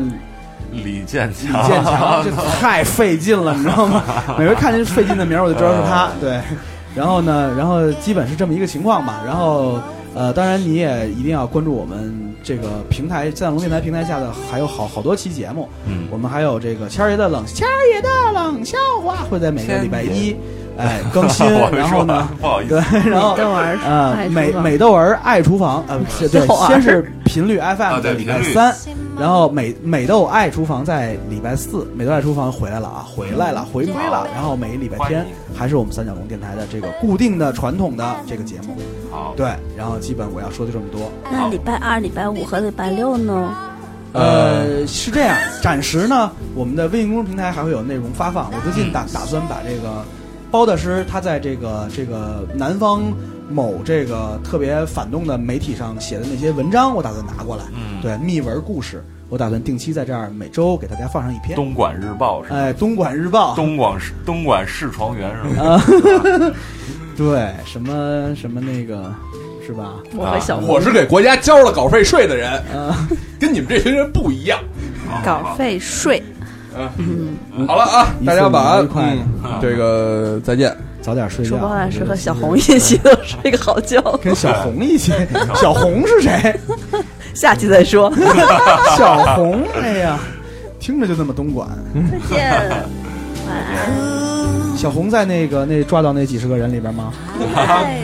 [0.83, 4.03] 李建李强，建强，这 太费劲了，你知道吗？
[4.37, 6.09] 每回看见费劲的名儿，我就知道是他。
[6.19, 6.39] 对，
[6.95, 9.21] 然后呢，然后基本是这么一个情况吧。
[9.25, 9.79] 然后
[10.15, 12.13] 呃，当然你也一定要关注我们
[12.43, 15.67] 这个平台在龙电台平台下的还有好好多期节目。
[15.87, 20.35] 嗯我们还有这个谦儿爷的冷谦儿爷的冷笑话会在每个礼拜一
[20.77, 22.81] 哎 更新然后呢，不好意思。
[22.91, 28.73] 对，，然后这玩意儿呃，爱美美豆儿爱厨房，呃，是对先是频率 FM 在礼拜三，
[29.19, 38.75] 然后美美豆爱厨房在礼拜四，美豆爱厨房回来了啊，回来了，回归了，然后每礼拜天还是我们三角龙电台的这个固定的传统的这个节目，
[39.11, 39.47] 好，对，
[39.77, 43.53] 然后基本我要说的这么多，那礼拜二、礼拜五和礼拜六呢？
[44.13, 48.51] 呃，是这样，暂时呢，我们的微信公众平台还会有内容发放。
[48.51, 50.05] 我最近打打算把这个
[50.53, 53.01] 包大师他在这个这个南方
[53.49, 57.63] 某这个特别反动的媒体上写的那些文章，我打算拿过来。
[57.73, 61.55] 嗯，对，密文故事，我打算定期在这儿每周给大家放上一篇。
[61.55, 62.55] 东莞日报是吧？
[62.55, 63.55] 哎，东莞日报。
[63.55, 65.65] 东莞市东莞市床员是吧？
[65.65, 66.53] 啊，
[67.17, 69.11] 对，什么什么那个，
[69.65, 69.95] 是吧？
[70.15, 73.07] 我和小我是给国家交了稿费税的人，啊，
[73.39, 74.59] 跟你们这群人不一样。
[75.25, 76.21] 稿费税，
[77.67, 80.75] 好了啊，大家晚安嗯这个再见。
[81.01, 81.51] 早点睡觉。
[81.51, 85.11] 朱包大师和小红一起都睡个好觉，跟小红一起，
[85.59, 86.59] 小红是谁？
[87.33, 88.09] 下期再说，
[88.97, 90.17] 小红，哎呀，
[90.79, 91.67] 听着就那么东莞。
[92.29, 92.51] 再见，
[93.45, 94.77] 晚安。
[94.77, 97.11] 小红在那个那抓到那几十个人里边吗？
[97.53, 97.99] 拜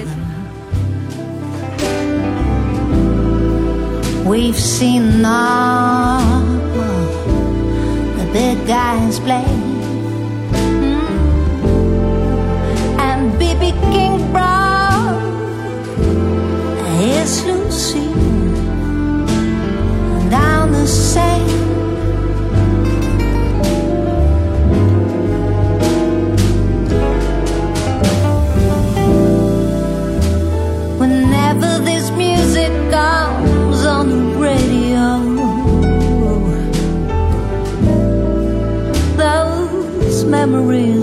[4.25, 6.58] We've seen all the
[8.33, 9.45] big guys play.
[10.53, 11.09] Mm.
[12.99, 15.19] And BB King brought
[16.99, 18.13] his Lucy
[20.29, 21.47] down the same.
[30.99, 33.58] Whenever this music comes
[40.45, 40.98] memories